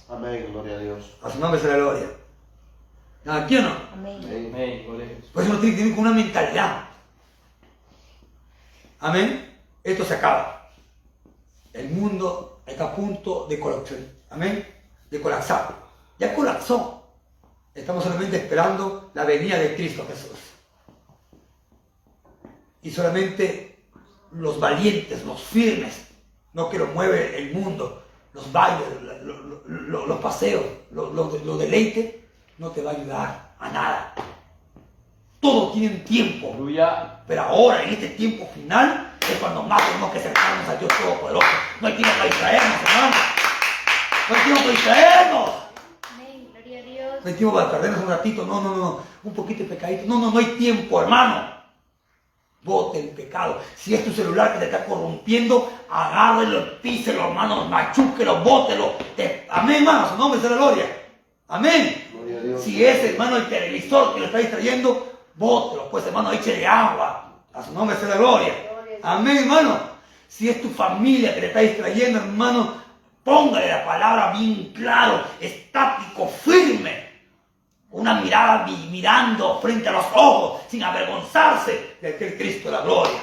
[0.10, 0.48] Amén.
[0.52, 1.16] Gloria a Dios.
[1.22, 2.08] A su nombre sea la gloria.
[3.28, 3.76] ¿Aquí o no?
[3.94, 4.22] Amén.
[4.24, 4.84] Amén.
[4.88, 5.30] Gloria a Jesús.
[5.32, 6.84] Por eso uno tiene que tener una mentalidad.
[9.00, 9.60] Amén.
[9.84, 10.72] Esto se acaba.
[11.74, 14.00] El mundo está a punto de colapsar.
[14.32, 14.68] Amén.
[15.12, 15.76] De colapsar.
[16.18, 17.04] Ya colapsó.
[17.76, 20.53] Estamos solamente esperando la venida de Cristo Jesús.
[22.84, 23.80] Y solamente
[24.32, 26.08] los valientes, los firmes,
[26.54, 28.82] no que lo mueve el mundo, los bailes,
[29.24, 32.16] lo- lo- lo- los paseos, los lo, lo deleites,
[32.58, 34.14] no te va a ayudar a nada.
[35.40, 36.52] Todo tiene un tiempo.
[36.54, 37.20] Aleluya.
[37.28, 41.48] Pero ahora, en este tiempo final, es cuando más tenemos que acercarnos a Dios Todopoderoso.
[41.82, 43.16] No hay tiempo para distraernos, hermano.
[44.30, 45.50] No hay tiempo para distraernos.
[46.14, 46.48] Amén.
[46.54, 47.14] Gloria a Dios.
[47.24, 48.46] No hay tiempo para perdernos un ratito.
[48.46, 49.00] No, no, no.
[49.24, 50.04] Un poquito de pecadito.
[50.08, 51.53] No, no, no hay tiempo, hermano.
[52.64, 53.60] Bote el pecado.
[53.76, 58.94] Si es tu celular que te está corrompiendo, agárrelo, píselo, hermano, machúquelo, bótelo.
[59.18, 60.10] Te- Amén, hermano.
[60.10, 60.86] Su nombre es la gloria.
[61.50, 62.08] Amén.
[62.14, 62.64] Gloria a Dios.
[62.64, 67.34] Si es, hermano, el televisor que lo está distrayendo, bótelo, pues, hermano, échele agua.
[67.54, 68.54] A su nombre sea la gloria.
[69.04, 69.78] Amén, hermano.
[70.28, 72.76] Si es tu familia que le está distrayendo, hermano,
[73.24, 77.12] póngale la palabra bien claro, estático, firme.
[77.92, 83.18] Una mirada mi- mirando frente a los ojos, sin avergonzarse de aquel Cristo la gloria.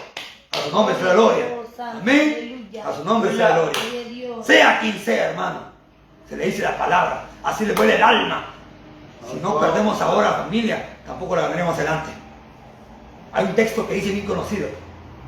[0.53, 1.45] A su nombre sea la gloria.
[2.01, 2.71] Amén.
[2.83, 3.81] A su nombre sea la gloria.
[4.43, 5.61] Sea quien sea, hermano.
[6.27, 7.27] Se le dice la palabra.
[7.45, 8.47] Así le duele el alma.
[9.31, 12.11] Si no perdemos ahora familia, tampoco la ganaremos adelante.
[13.33, 14.69] Hay un texto que dice bien conocido.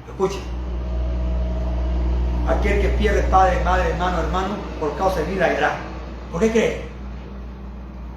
[0.08, 0.40] Escuchen.
[2.48, 5.76] Aquel que pierde padre, madre, hermano, hermano, por causa de mí la hallará.
[6.32, 6.82] ¿Por qué cree?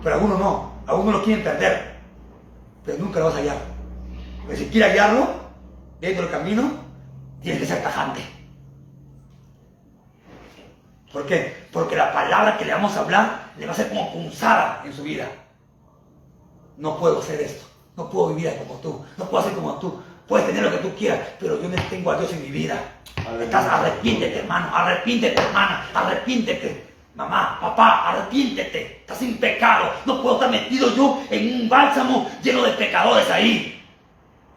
[0.01, 0.71] Pero algunos no.
[0.87, 1.97] Algunos lo quieren perder.
[2.85, 3.74] Pero nunca lo vas a hallar.
[4.45, 5.27] Porque si quieres hallarlo,
[5.99, 6.71] dentro del camino,
[7.41, 8.21] tienes que ser tajante.
[11.11, 11.65] ¿Por qué?
[11.71, 14.93] Porque la palabra que le vamos a hablar le va a ser como punzada en
[14.93, 15.27] su vida.
[16.77, 17.65] No puedo hacer esto.
[17.95, 19.05] No puedo vivir como tú.
[19.17, 20.01] No puedo hacer como tú.
[20.27, 22.77] Puedes tener lo que tú quieras, pero yo no tengo a Dios en mi vida.
[23.39, 24.75] Estás arrepiéntete, hermano.
[24.75, 25.87] Arrepiéntete, hermana.
[25.93, 26.85] Arrepiéntete.
[27.15, 28.97] Mamá, papá, arrepiéntete.
[28.99, 29.91] Estás sin pecado.
[30.05, 33.74] No puedo estar metido yo en un bálsamo lleno de pecadores ahí.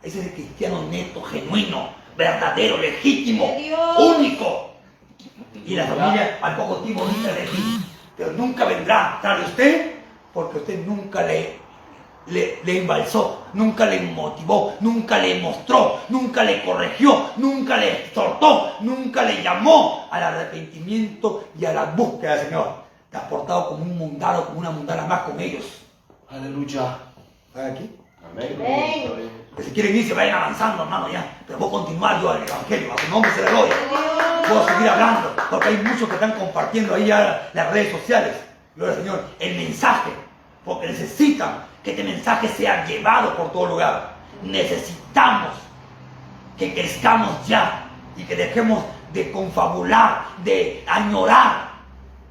[0.02, 3.98] Ese es el cristiano neto, genuino, verdadero, legítimo, Dios.
[3.98, 4.70] único.
[5.66, 7.84] Y la familia al poco tiempo nunca de ti.
[8.16, 9.92] Pero nunca vendrá tras de usted
[10.32, 11.56] porque usted nunca le,
[12.26, 18.76] le, le embalsó, nunca le motivó, nunca le mostró, nunca le corrigió, nunca le exhortó,
[18.80, 22.88] nunca le llamó al arrepentimiento y a la búsqueda del Señor.
[23.11, 25.64] Te has portado como un mundano, como una mundana más con ellos.
[26.28, 26.98] Aleluya.
[27.48, 27.90] ¿Están aquí?
[28.30, 28.56] Amén.
[28.56, 29.47] Amén.
[29.58, 31.36] Que si quieren irse, vayan avanzando, hermano, ya.
[31.44, 33.50] Pero voy a continuar yo al Evangelio, a su nombre se le.
[33.50, 33.66] Dios.
[34.46, 38.36] Puedo seguir hablando, porque hay muchos que están compartiendo ahí ya las redes sociales.
[38.76, 39.24] Gloria al Señor.
[39.40, 40.10] El mensaje,
[40.64, 44.14] porque necesitan que este mensaje sea llevado por todo lugar.
[44.44, 45.54] Necesitamos
[46.56, 47.84] que crezcamos ya
[48.16, 51.68] y que dejemos de confabular, de añorar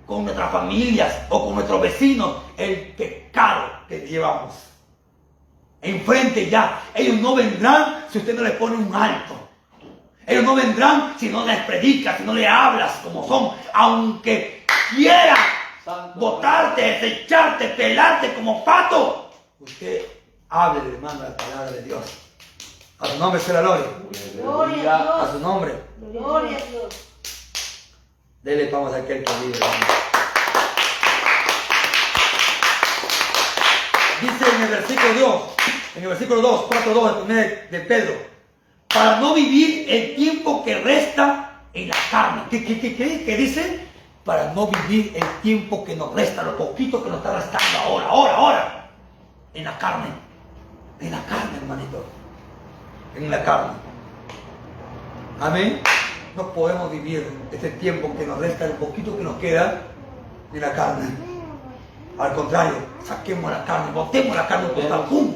[0.05, 4.76] con nuestras familias o con nuestros vecinos el pecado que llevamos.
[5.89, 6.82] Enfrente ya.
[6.93, 9.36] Ellos no vendrán si usted no le pone un alto.
[10.26, 15.38] Ellos no vendrán si no les predicas, si no le hablas como son, aunque quieran
[15.86, 16.19] Santo.
[16.19, 19.32] botarte, desecharte, pelarte como pato.
[19.60, 20.02] Usted
[20.50, 22.02] hable, hermano, la palabra de Dios.
[23.00, 23.86] A su nombre sea la gloria.
[24.41, 25.32] Gloria a A Dios.
[25.34, 25.73] su nombre.
[26.12, 26.95] Gloria a Dios.
[28.41, 29.58] Dele palmas a aquel que vive.
[29.58, 30.16] hermano.
[34.21, 35.41] Dice en el versículo 2,
[35.95, 38.13] en el versículo 2, 4, 2 de Pedro,
[38.88, 42.43] para no vivir el tiempo que resta en la carne.
[42.49, 43.23] ¿Qué, qué, qué, qué?
[43.23, 43.86] ¿Qué dice?
[44.23, 48.08] Para no vivir el tiempo que nos resta, lo poquito que nos está restando ahora,
[48.08, 48.89] ahora, ahora,
[49.53, 50.08] en la carne.
[50.99, 52.03] En la carne, hermanito.
[53.15, 53.73] En la carne.
[55.39, 55.80] Amén.
[56.36, 59.82] No podemos vivir este tiempo que nos resta, el poquito que nos queda
[60.53, 61.37] en la carne.
[62.19, 65.36] Al contrario, saquemos la carne, botemos la carne por tal ¡pum!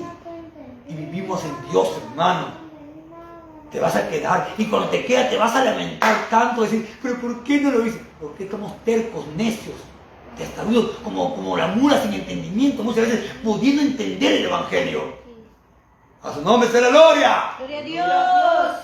[0.87, 2.47] Y vivimos en Dios, hermano.
[3.71, 7.15] Te vas a quedar y cuando te quedas te vas a lamentar tanto, decir, pero
[7.21, 8.01] ¿por qué no lo hice?
[8.19, 9.75] Porque estamos tercos, necios,
[10.35, 15.21] testarudos, como, como la mula sin entendimiento, muchas veces pudiendo entender el Evangelio.
[16.23, 18.75] A su nombre sea la gloria Gloria a Dios.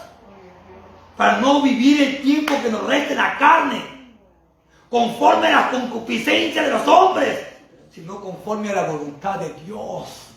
[1.17, 3.81] para no vivir el tiempo que nos resta en la carne,
[4.89, 7.56] conforme a la concupiscencia de los hombres,
[7.97, 10.27] sino conforme a la voluntad de Dios,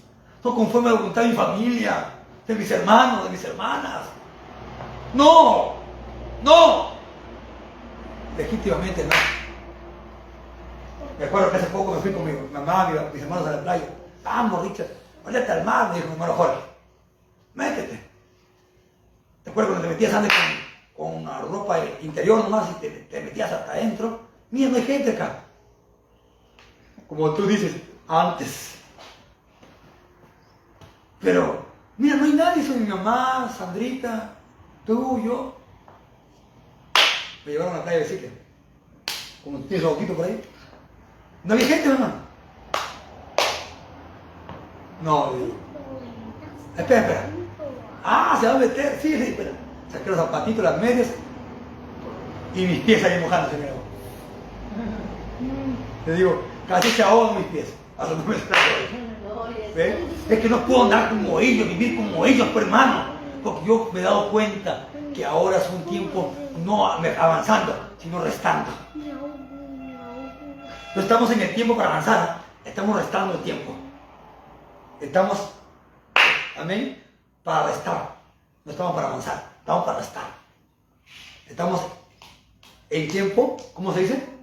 [0.42, 2.06] no conforme a la voluntad de mi familia,
[2.46, 4.06] de mis hermanos, de mis hermanas.
[5.12, 5.74] No,
[6.42, 6.92] no,
[8.38, 9.10] legítimamente no.
[11.18, 13.62] Me acuerdo que hace poco me fui con mi mamá, mi- mis hermanos a la
[13.62, 13.84] playa.
[14.24, 14.88] Vamos, Richard,
[15.22, 16.60] váyate al mar, dijo mi hermano Jorge.
[17.52, 18.08] Métete.
[19.44, 20.32] ¿Te acuerdas cuando te metías antes
[20.96, 24.20] con, con una ropa interior nomás y te, te metías hasta adentro?
[24.50, 25.40] Mira, no hay gente acá.
[27.10, 27.74] Como tú dices,
[28.06, 28.76] antes.
[31.18, 31.66] Pero,
[31.98, 34.34] mira, no hay nadie, soy mi mamá, Sandrita,
[34.86, 35.56] tú, yo.
[37.44, 38.30] Me llevaron a la playa de Sique.
[39.42, 40.40] Como tienes ojito por ahí.
[41.42, 42.14] No había gente, hermano.
[45.02, 46.80] No, le.
[46.80, 47.24] Espera, espera.
[48.04, 48.98] Ah, se va a meter.
[49.02, 49.50] Sí, sí, espera.
[49.90, 51.08] Saqué los zapatitos, las medias.
[52.54, 53.72] Y mis pies ahí mojándose, mira.
[56.04, 57.74] Te digo, casi se ahogan mis pies.
[57.98, 58.06] A.
[60.28, 63.04] Es que no puedo andar como ellos, vivir como ellos, pues, hermano.
[63.42, 66.32] Porque yo me he dado cuenta que ahora es un tiempo
[66.64, 68.70] no avanzando, sino restando.
[70.94, 73.72] No estamos en el tiempo para avanzar, estamos restando el tiempo.
[75.00, 75.50] Estamos,
[76.56, 77.02] amén,
[77.42, 78.16] para restar.
[78.64, 80.24] No estamos para avanzar, estamos para restar.
[81.48, 81.80] Estamos
[82.90, 84.39] en tiempo, ¿cómo se dice?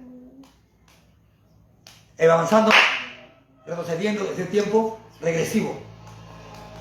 [2.18, 2.70] Eh, Avanzando,
[3.66, 5.76] retrocediendo, es el tiempo regresivo.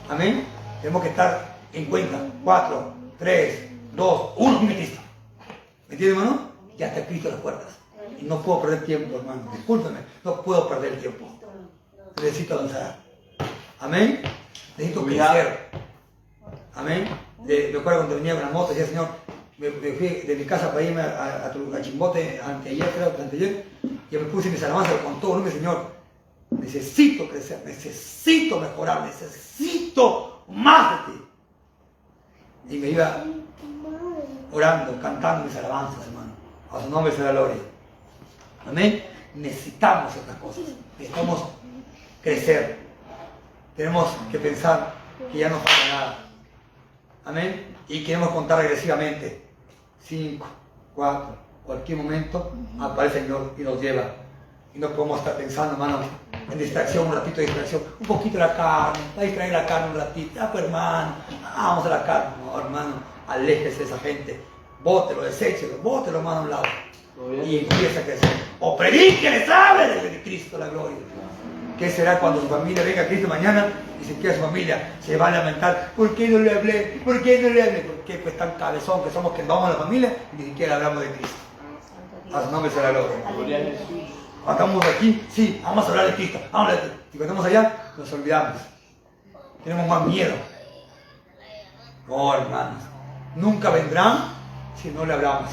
[0.10, 0.46] Amén.
[0.82, 2.18] Tenemos que estar en cuenta.
[2.44, 3.60] 4, 3,
[3.94, 5.00] 2, 1, y listo.
[5.88, 6.52] ¿Me entiendes, hermano?
[6.78, 7.68] Ya está Cristo a las puertas.
[8.20, 9.52] Y no puedo perder tiempo, hermano.
[9.56, 11.28] Discúlpeme, no puedo perder el tiempo.
[12.22, 12.98] Necesito avanzar.
[13.80, 14.22] Amén.
[14.78, 15.70] Necesito crecer.
[16.74, 17.08] Amén.
[17.44, 19.08] De- me acuerdo cuando venía con la moto, decía, Señor,
[19.58, 23.16] me, me fui de mi casa para irme a, a, tu- a Chimbote anteayer, creo
[23.16, 23.66] que anteayer,
[24.10, 25.98] y me puse mis alabanzas con todo volumen, Señor.
[26.50, 31.24] Necesito crecer, necesito mejorar, necesito más de ti.
[32.70, 33.24] Y me iba
[34.52, 36.32] orando, cantando mis alabanzas, hermano.
[36.72, 37.58] A su nombre la gloria.
[38.66, 39.04] Amén.
[39.36, 40.64] Necesitamos estas cosas.
[40.98, 41.44] Necesitamos
[42.22, 42.78] crecer.
[43.76, 44.94] Tenemos que pensar
[45.32, 46.20] que ya no falta nada.
[47.26, 47.76] Amén.
[47.88, 49.46] Y queremos contar agresivamente.
[50.02, 50.48] Cinco,
[50.96, 51.38] cuatro,
[51.68, 54.04] cualquier momento aparece el Señor y nos lleva.
[54.74, 56.00] Y no podemos estar pensando, hermano,
[56.50, 59.66] en distracción, un ratito de distracción, un poquito de la carne, va a distraer la
[59.66, 61.16] carne un ratito, ah, pues hermano,
[61.58, 62.30] vamos a la carne.
[62.46, 62.94] No, hermano,
[63.28, 64.40] aléjese de esa gente,
[64.84, 66.64] bótelo, deséchelo, bótelo, hermano, a un lado.
[67.46, 68.30] Y empieza a crecer.
[68.60, 70.98] O predique, sabe de Cristo la gloria.
[71.78, 73.68] ¿Qué será cuando su familia venga a Cristo mañana
[74.02, 74.94] y se queda su familia?
[75.04, 75.92] Se va a lamentar.
[75.96, 77.02] ¿Por qué no le hablé?
[77.04, 77.80] ¿Por qué no le hablé?
[77.80, 80.76] ¿Por qué pues tan cabezón que somos que vamos a la familia y ni siquiera
[80.76, 81.47] hablamos de Cristo?
[82.34, 83.32] A su nombre será gloria.
[83.32, 83.88] Gloria a Jesús.
[84.44, 86.40] Cuando estamos aquí, sí, vamos a hablar de Cristo.
[86.52, 87.18] Vamos a hablar de Cristo.
[87.18, 88.62] Cuando estamos allá, nos olvidamos.
[89.64, 90.36] Tenemos más miedo.
[92.08, 92.84] No, hermanos.
[93.36, 94.30] Nunca vendrán
[94.82, 95.52] si no le hablamos.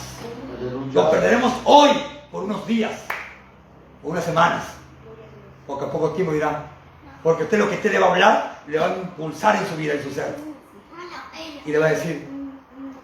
[0.92, 1.90] Lo perderemos hoy
[2.30, 2.92] por unos días,
[4.02, 4.64] por unas semanas.
[5.66, 6.66] Porque a poco tiempo dirán.
[7.22, 9.76] Porque usted lo que usted le va a hablar, le va a impulsar en su
[9.76, 10.36] vida, en su ser.
[11.64, 12.28] Y le va a decir,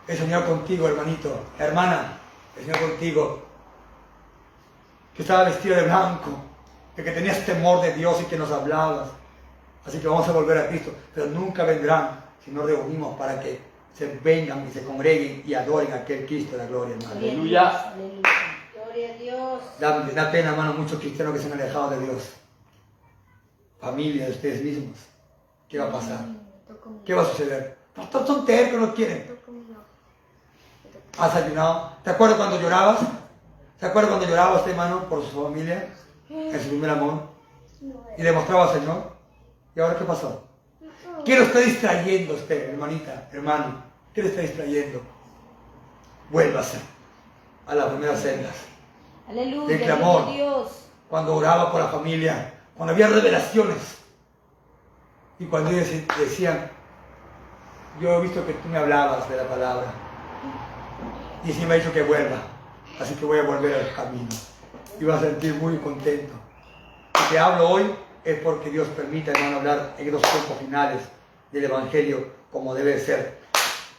[0.07, 2.18] el Señor contigo, hermanito, hermana,
[2.57, 3.49] el Señor contigo.
[5.21, 6.31] Que estaba vestido de blanco,
[6.97, 9.11] de que tenías temor de Dios y que nos hablabas.
[9.85, 13.61] Así que vamos a volver a Cristo, pero nunca vendrán si no reunimos para que
[13.93, 17.21] se vengan y se congreguen y adoren a aquel Cristo de la gloria, hermano.
[17.21, 17.68] Aleluya.
[17.68, 18.23] Aleluya.
[18.75, 19.62] Gloria a Dios.
[19.79, 22.31] Da, da pena, hermano, muchos cristianos que se han alejado de Dios.
[23.79, 24.97] Familia de ustedes mismos.
[25.68, 26.21] ¿Qué va a pasar?
[27.05, 27.77] ¿Qué va a suceder?
[27.95, 29.39] Pastor, son tercos, no quieren.
[31.18, 31.93] ¿Has ayunado?
[32.03, 33.20] ¿Te acuerdas cuando llorabas?
[33.81, 35.89] ¿Te acuerdas cuando lloraba este hermano por su familia?
[36.28, 37.22] En su primer amor.
[38.18, 39.12] Y le mostraba al Señor.
[39.74, 40.45] ¿Y ahora qué pasó?
[41.24, 43.83] ¿Qué lo está distrayendo usted, hermanita, hermano?
[44.12, 45.01] ¿Qué le está distrayendo?
[46.28, 46.78] Vuélvase
[47.66, 48.55] a las primeras sendas.
[49.26, 49.78] Aleluya.
[49.78, 50.31] De clamor.
[50.31, 50.89] Dios.
[51.09, 53.99] Cuando oraba por la familia, cuando había revelaciones.
[55.39, 56.70] Y cuando ellos decían,
[57.99, 59.87] yo he visto que tú me hablabas de la palabra.
[61.45, 62.60] Y sí me ha dicho que vuelva.
[63.01, 64.28] Así que voy a volver al camino.
[65.01, 66.34] Y va a sentir muy contento.
[67.16, 67.94] Si te hablo hoy
[68.24, 70.98] es porque Dios permite, hermano, hablar en los tiempos finales
[71.51, 73.38] del Evangelio como debe ser.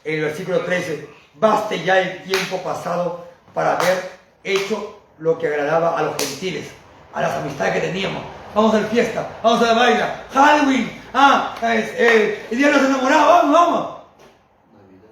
[0.04, 4.12] En el versículo 13, baste ya el tiempo pasado para haber
[4.44, 6.68] hecho lo que agradaba a los gentiles,
[7.14, 8.24] a las amistades que teníamos.
[8.54, 12.74] Vamos a la fiesta, vamos a la baila, Halloween, ah, es, eh, el día de
[12.74, 13.98] los vamos, vamos.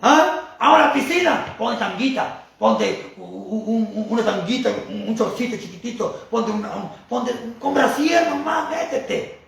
[0.01, 0.55] ¿Ah?
[0.59, 3.64] Ahora piscina, ponte tanguita, ponte un-
[3.95, 9.39] un- una tanguita, un chorcito chiquitito, ponte una, un- ponte con brasier nomás, métete.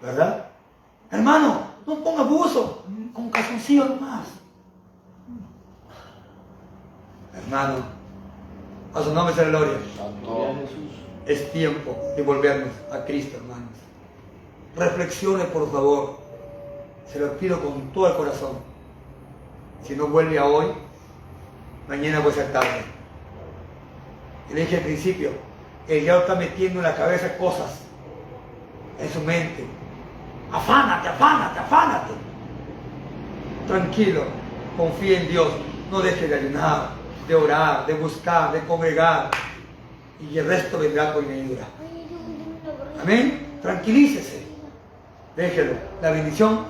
[0.00, 0.46] ¿Verdad?
[1.10, 4.26] Hermano, no ponga buzo, con calzoncillo nomás.
[7.34, 7.76] Hermano,
[8.94, 9.74] a su nombre sea gloria.
[11.26, 13.68] Es tiempo de volvernos a Cristo, hermanos.
[14.76, 16.18] Reflexione, por favor.
[17.12, 18.58] Se lo pido con todo el corazón.
[19.82, 20.66] Si no vuelve a hoy,
[21.88, 22.84] mañana puede ser tarde.
[24.50, 25.30] Y le dije al principio,
[25.88, 27.80] el diablo está metiendo en la cabeza cosas,
[29.00, 29.64] en su mente.
[30.52, 32.12] Afánate, afánate, afánate.
[33.66, 34.24] Tranquilo,
[34.76, 35.48] confía en Dios.
[35.90, 36.90] No deje de ayunar,
[37.26, 39.30] de orar, de buscar, de congregar.
[40.20, 41.64] Y el resto vendrá con añadidura.
[43.02, 43.58] Amén.
[43.62, 44.46] Tranquilícese.
[45.36, 45.72] Déjelo.
[46.02, 46.66] La bendición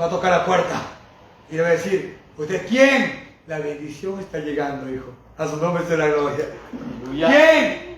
[0.00, 0.80] va a tocar la puerta
[1.50, 3.28] y le va a decir, ¿usted quién?
[3.46, 5.12] La bendición está llegando, hijo.
[5.36, 6.46] A su nombre sea la gloria.
[7.10, 7.96] ¿Quién?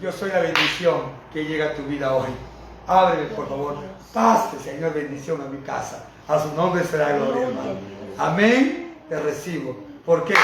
[0.00, 1.02] Yo soy la bendición
[1.32, 2.28] que llega a tu vida hoy.
[2.86, 3.76] Ábreme, por favor.
[4.12, 6.08] Pase, Señor, bendición a mi casa.
[6.28, 7.78] A su nombre será gloria, hermano.
[8.18, 8.96] Amén.
[9.08, 9.76] Te recibo.
[10.04, 10.34] ¿Por qué?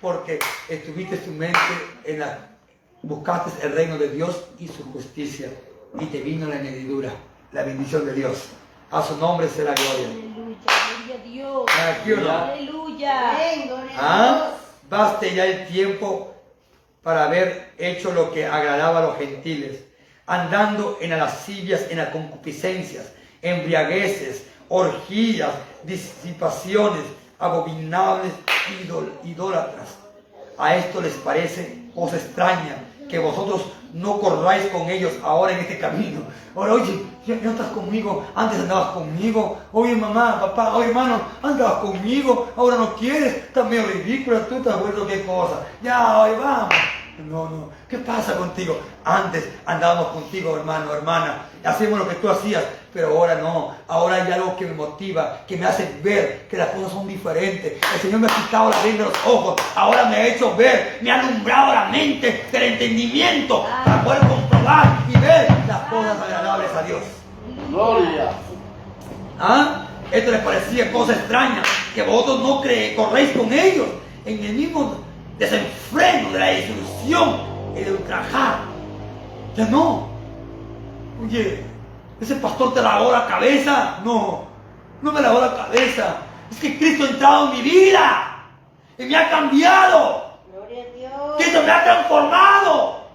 [0.00, 0.38] Porque
[0.68, 1.58] estuviste tu mente
[2.04, 2.50] en la...
[3.02, 5.50] Buscaste el reino de Dios y su justicia.
[5.98, 7.10] Y te vino la añadidura,
[7.52, 8.50] la bendición de Dios.
[8.90, 10.08] A su nombre será gloria.
[10.08, 10.58] Aleluya.
[11.06, 11.66] Gloria a Dios.
[12.00, 12.30] ¿Aquí o no?
[12.30, 12.85] Aleluya.
[13.98, 14.50] ¿Ah?
[14.88, 16.32] Baste ya el tiempo
[17.02, 19.80] para haber hecho lo que agradaba a los gentiles,
[20.26, 25.50] andando en las lascivias, en las concupiscencias, embriagueces, orgías,
[25.84, 27.02] disipaciones,
[27.38, 28.32] abominables
[28.82, 29.88] ídol- idólatras.
[30.58, 32.76] A esto les parece cosa extraña
[33.08, 33.62] que vosotros
[33.96, 36.20] no corráis con ellos ahora en este camino.
[36.54, 39.58] Ahora, oye, ya no estás conmigo, antes andabas conmigo.
[39.72, 44.68] Oye, mamá, papá, oye, hermano, andabas conmigo, ahora no quieres, estás medio ridícula, tú te
[44.68, 45.62] has vuelto qué cosa.
[45.82, 46.74] Ya, oye, vamos.
[47.18, 48.78] No, no, ¿qué pasa contigo?
[49.02, 52.62] Antes andábamos contigo, hermano, hermana, hacíamos lo que tú hacías,
[52.96, 53.74] pero ahora no.
[53.86, 57.74] Ahora hay algo que me motiva, que me hace ver que las cosas son diferentes.
[57.94, 60.98] El Señor me ha quitado la venda de los ojos, ahora me ha hecho ver,
[61.02, 66.70] me ha alumbrado la mente del entendimiento para poder comprobar y ver las cosas agradables
[66.74, 67.02] a Dios.
[67.68, 68.30] Gloria.
[69.38, 69.86] ¿Ah?
[70.10, 71.62] Esto les parecía cosa extraña,
[71.94, 73.88] que vosotros no cre corréis con ellos
[74.24, 74.96] en el mismo
[75.38, 77.40] desenfreno de la desilusión
[77.76, 78.60] y de ultrajar.
[79.54, 80.08] Ya no.
[81.22, 81.75] Oye,
[82.20, 83.98] ese pastor te lavó la cabeza.
[84.04, 84.46] No,
[85.02, 86.16] no me lavó la cabeza.
[86.50, 88.44] Es que Cristo ha entrado en mi vida
[88.98, 90.38] y me ha cambiado.
[90.52, 91.36] Gloria a Dios.
[91.36, 93.06] Cristo me ha transformado.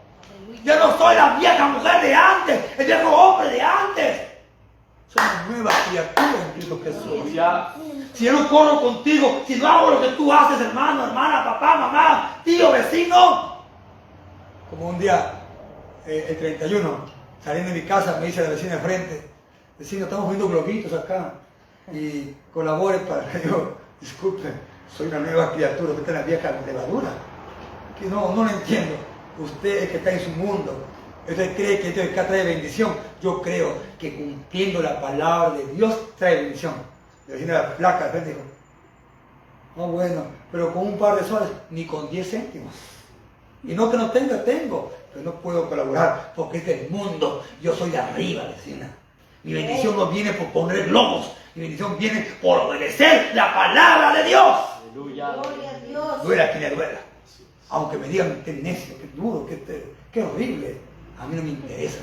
[0.64, 4.22] Ya no soy la vieja mujer de antes, el viejo hombre de antes.
[5.08, 7.04] Soy una nueva criatura en Cristo Jesús.
[7.08, 7.68] Aleluya.
[8.14, 11.76] Si yo no corro contigo, si no hago lo que tú haces, hermano, hermana, papá,
[11.78, 13.58] mamá, tío, vecino.
[14.70, 15.32] Como un día,
[16.06, 17.11] eh, el 31,
[17.44, 19.22] saliendo de mi casa, me dice la vecina de frente,
[19.78, 21.34] vecino, estamos viendo globitos acá
[21.92, 24.50] y colabore para yo, disculpe,
[24.96, 27.10] soy una nueva criatura, usted es la vieja levadura.
[28.00, 28.96] Que no, no lo entiendo.
[29.39, 30.86] Usted es que está en su mundo.
[31.28, 32.96] Usted cree que esto acá trae bendición.
[33.22, 36.74] Yo creo que cumpliendo la palabra de Dios trae bendición.
[37.28, 38.42] Le vecino de la placa de frente dijo,
[39.76, 42.74] no bueno, pero con un par de soles, ni con 10 céntimos.
[43.64, 47.43] Y no que no tenga, tengo, pero no puedo colaborar porque este es el mundo.
[47.62, 48.89] Yo soy de arriba, vecina.
[49.43, 54.30] Mi bendición no viene por poner globos, mi bendición viene por obedecer la palabra de
[54.30, 54.57] Dios.
[54.84, 55.32] Aleluya.
[55.34, 56.24] Gloria a Dios.
[56.24, 56.99] Duela quien le duela.
[57.70, 59.64] Aunque me digan que necio, que duro, que,
[60.12, 60.78] que horrible,
[61.20, 61.99] a mí no me interesa.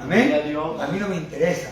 [0.00, 0.32] Amén.
[0.32, 0.80] A Dios.
[0.80, 1.70] A mí no me interesa.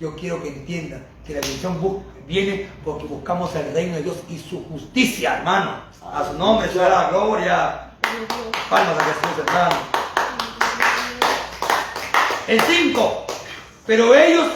[0.00, 4.38] Yo quiero que entiendan que la bendición viene porque buscamos el reino de Dios y
[4.38, 5.82] su justicia, hermano.
[6.12, 7.92] A su nombre sea la gloria.
[8.68, 9.93] Palmas a Jesús, hermano.
[12.46, 13.26] El 5.
[13.86, 14.46] Pero ellos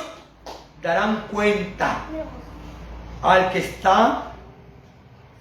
[0.82, 1.99] darán cuenta
[3.22, 4.32] al que está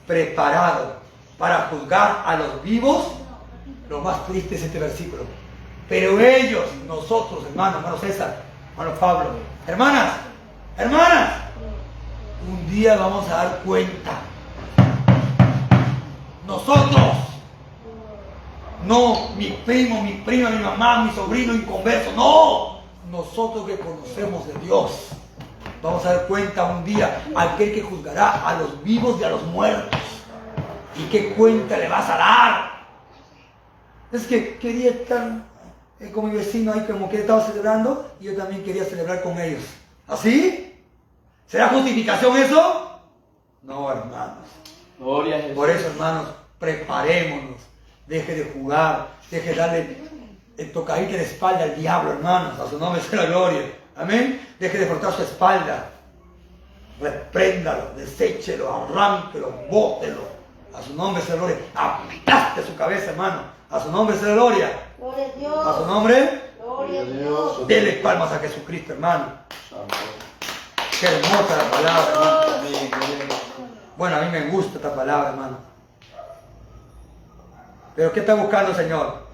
[0.05, 0.97] preparado
[1.37, 3.07] para juzgar a los vivos.
[3.89, 5.23] Lo más triste es este versículo.
[5.87, 9.29] Pero ellos, nosotros, hermanos, hermano César, hermano Pablo,
[9.65, 10.13] hermanas,
[10.77, 11.29] hermanas,
[12.45, 14.11] un día vamos a dar cuenta.
[16.45, 17.26] Nosotros,
[18.87, 22.79] no mi primo, mi prima, mi mamá, mi sobrino inconverso, no,
[23.11, 25.09] nosotros que conocemos de Dios.
[25.81, 29.43] Vamos a dar cuenta un día aquel que juzgará a los vivos y a los
[29.43, 29.99] muertos.
[30.97, 32.71] ¿Y qué cuenta le vas a dar?
[34.11, 35.43] Es que quería estar
[35.99, 39.37] eh, con mi vecino ahí como que estaba celebrando y yo también quería celebrar con
[39.39, 39.63] ellos.
[40.07, 40.75] ¿Así?
[41.45, 42.99] ¿Será justificación eso?
[43.61, 44.47] No, hermanos.
[44.97, 45.55] Gloria a Jesús.
[45.55, 47.66] Por eso, hermanos, preparémonos.
[48.07, 49.97] Deje de jugar, deje de darle
[50.57, 52.59] el tocadito de espalda al diablo, hermanos.
[52.59, 53.61] A su nombre sea la gloria.
[53.95, 54.47] Amén.
[54.59, 55.89] Deje de frotar su espalda.
[56.99, 60.21] Repréndalo, deséchelo, arránquelo, bótelo.
[60.73, 61.57] A su nombre sea la gloria.
[61.75, 63.41] Aplaste su cabeza, hermano.
[63.69, 64.71] A su nombre sea la gloria.
[64.97, 65.87] Gloria a A su Dios.
[65.87, 67.67] nombre, Gloria a Dios.
[67.67, 69.25] dele palmas a Jesucristo, hermano.
[70.99, 72.63] Qué hermosa la palabra, hermano.
[72.67, 72.81] Dios.
[73.97, 75.57] Bueno, a mí me gusta esta palabra, hermano.
[77.97, 79.25] Pero ¿qué está buscando Señor?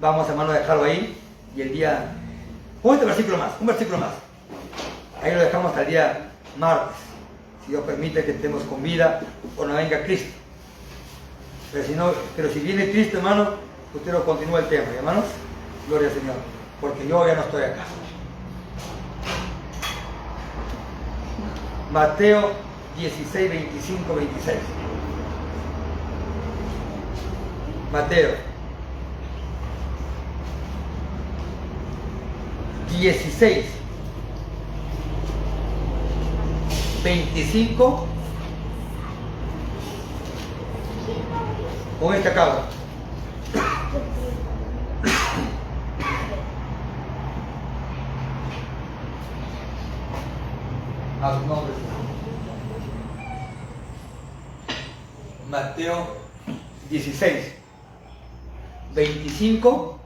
[0.00, 1.16] Vamos, hermano, a dejarlo ahí.
[1.54, 2.12] Y el día...
[2.82, 4.10] Un versículo más, un versículo más.
[5.22, 6.96] Ahí lo dejamos hasta el día martes.
[7.64, 9.20] Si Dios permite que estemos con vida
[9.56, 10.34] o no venga Cristo.
[11.72, 11.94] Pero si,
[12.34, 13.50] pero si viene Cristo, hermano,
[13.94, 15.26] usted lo continúa el tema, ¿y, hermanos.
[15.86, 16.34] Gloria al Señor.
[16.80, 17.84] Porque yo ya no estoy acá.
[21.92, 22.54] Mateo
[22.96, 24.58] 16, 25, 26.
[27.92, 28.30] Mateo
[32.88, 33.66] 16,
[37.04, 38.06] 25.
[42.00, 42.62] Con acabo.
[51.22, 51.72] A su nombre.
[55.48, 56.16] Mateo
[56.90, 57.54] 16,
[58.92, 60.00] 25,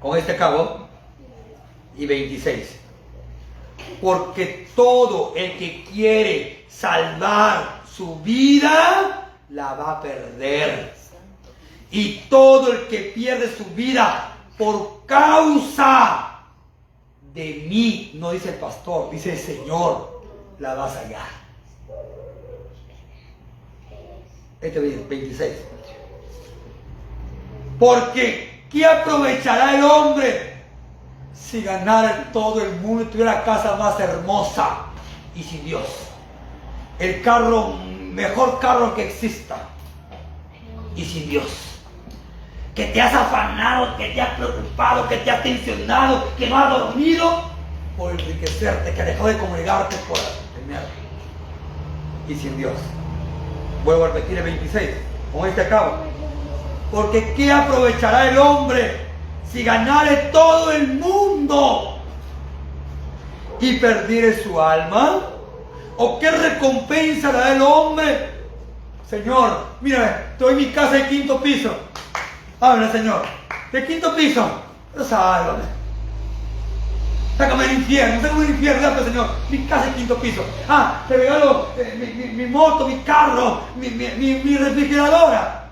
[0.00, 0.88] con este cabo,
[1.98, 2.80] y 26.
[4.00, 10.94] Porque todo el que quiere salvar su vida, la va a perder.
[11.90, 16.31] Y todo el que pierde su vida por causa
[17.34, 20.22] de mí, no dice el pastor, dice el Señor,
[20.58, 21.28] la vas a hallar.
[24.60, 25.52] Este dice 26.
[27.78, 30.52] Porque, ¿qué aprovechará el hombre
[31.34, 34.86] si ganara todo el mundo y tuviera casa más hermosa
[35.34, 35.86] y sin Dios?
[36.98, 39.68] El carro, mejor carro que exista.
[40.94, 41.71] y sin Dios.
[42.74, 46.70] Que te has afanado, que te has preocupado, que te has tensionado, que no has
[46.70, 47.50] dormido
[47.96, 50.80] por enriquecerte, que dejó de congregarte por tener
[52.28, 52.74] y sin Dios.
[53.84, 54.90] Vuelvo a repetir el 26,
[55.32, 55.96] con este acabo.
[56.90, 59.06] Porque ¿qué aprovechará el hombre
[59.50, 61.98] si ganare todo el mundo
[63.60, 65.20] y perdiere su alma?
[65.96, 68.30] ¿O qué recompensa dará el hombre?
[69.08, 70.08] Señor, mírame,
[70.38, 71.74] te doy mi casa de quinto piso.
[72.62, 73.22] Habla, Señor.
[73.72, 74.46] De quinto piso.
[75.04, 75.64] Sálvame.
[77.36, 79.26] Sácame del infierno, sácame del infierno, gracias Señor.
[79.50, 80.44] Mi casa de quinto piso.
[80.68, 85.64] Ah, te regalo eh, mi, mi- mi moto, mi carro, mi- mi refrigeradora.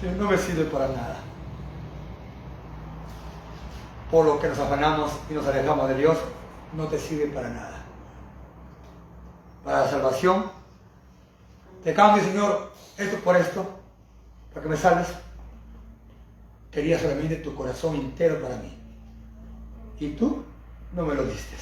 [0.00, 1.16] Señor, no me sirve para nada.
[4.10, 6.16] Por lo que nos afanamos y nos alejamos de Dios,
[6.72, 7.82] no te sirve para nada.
[9.62, 10.50] Para la salvación,
[11.84, 13.68] te cambio, Señor, esto por esto,
[14.56, 15.08] para que me salves.
[16.70, 18.74] Quería solamente tu corazón entero para mí.
[20.00, 20.46] Y tú
[20.92, 21.56] no me lo diste.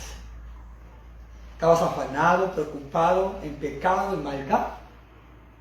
[1.54, 4.66] Estabas afanado, preocupado, en pecado, en maldad,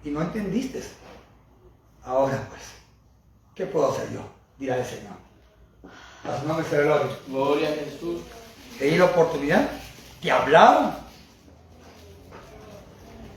[0.04, 0.84] y no entendiste.
[2.04, 2.62] Ahora pues,
[3.56, 4.22] ¿qué puedo hacer yo?
[4.60, 5.16] Dirá el Señor.
[6.24, 7.18] A su nombre se gloria.
[7.28, 8.22] Gloria a Jesús.
[8.78, 9.72] Te di la oportunidad,
[10.22, 10.94] te hablaron.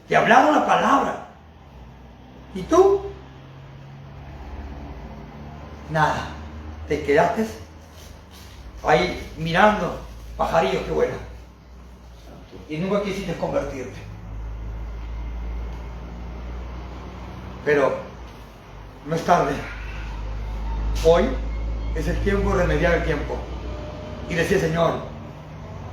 [0.07, 1.29] Te hablaron la palabra.
[2.55, 3.16] ¿Y tú?
[5.91, 6.29] Nada.
[6.89, 7.47] Te quedaste
[8.85, 9.99] ahí mirando
[10.37, 11.19] pajarillos que vuelan.
[12.69, 13.99] Y nunca quisiste convertirte.
[17.65, 17.97] Pero
[19.07, 19.53] no es tarde.
[21.05, 21.25] Hoy
[21.95, 23.37] es el tiempo de remediar el tiempo.
[24.29, 25.01] Y decir, Señor,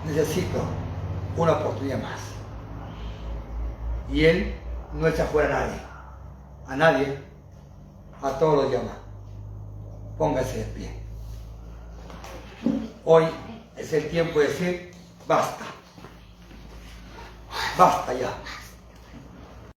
[0.05, 0.63] necesito
[1.37, 2.19] una oportunidad más.
[4.11, 4.55] Y Él
[4.93, 5.81] no echa fuera a nadie.
[6.67, 7.19] A nadie.
[8.21, 9.02] A todos los llama.
[10.23, 10.89] Póngase de pie.
[13.03, 13.25] Hoy
[13.75, 14.91] es el tiempo de decir,
[15.27, 15.65] basta.
[17.77, 18.33] Basta ya.